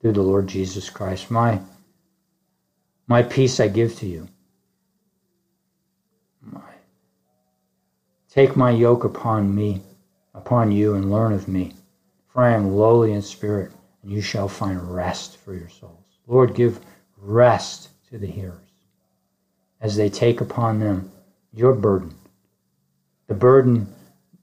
[0.00, 1.30] through the Lord Jesus Christ.
[1.30, 1.60] My,
[3.06, 4.28] my peace I give to you.
[6.42, 6.60] My,
[8.30, 9.80] take my yoke upon me,
[10.34, 11.72] upon you, and learn of me,
[12.28, 13.72] for I am lowly in spirit
[14.04, 16.04] and you shall find rest for your souls.
[16.26, 16.78] Lord, give
[17.16, 18.60] rest to the hearers
[19.80, 21.10] as they take upon them
[21.52, 22.14] your burden,
[23.26, 23.92] the burden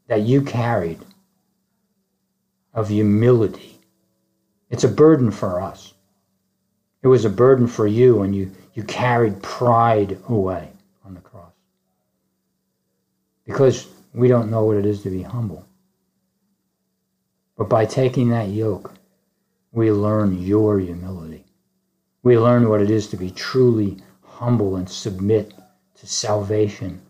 [0.07, 0.99] that you carried
[2.73, 3.77] of humility.
[4.69, 5.93] It's a burden for us.
[7.03, 10.69] It was a burden for you when you, you carried pride away
[11.05, 11.51] on the cross.
[13.45, 15.65] Because we don't know what it is to be humble.
[17.57, 18.93] But by taking that yoke,
[19.71, 21.45] we learn your humility.
[22.23, 25.53] We learn what it is to be truly humble and submit
[25.99, 27.01] to salvation,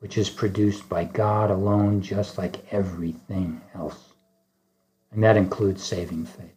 [0.00, 4.14] which is produced by God alone, just like everything else.
[5.12, 6.54] And that includes saving faith.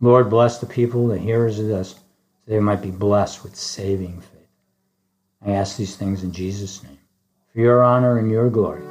[0.00, 1.98] Lord, bless the people, the hearers of this, so
[2.46, 4.48] they might be blessed with saving faith.
[5.44, 6.98] I ask these things in Jesus' name,
[7.52, 8.82] for your honor and your glory.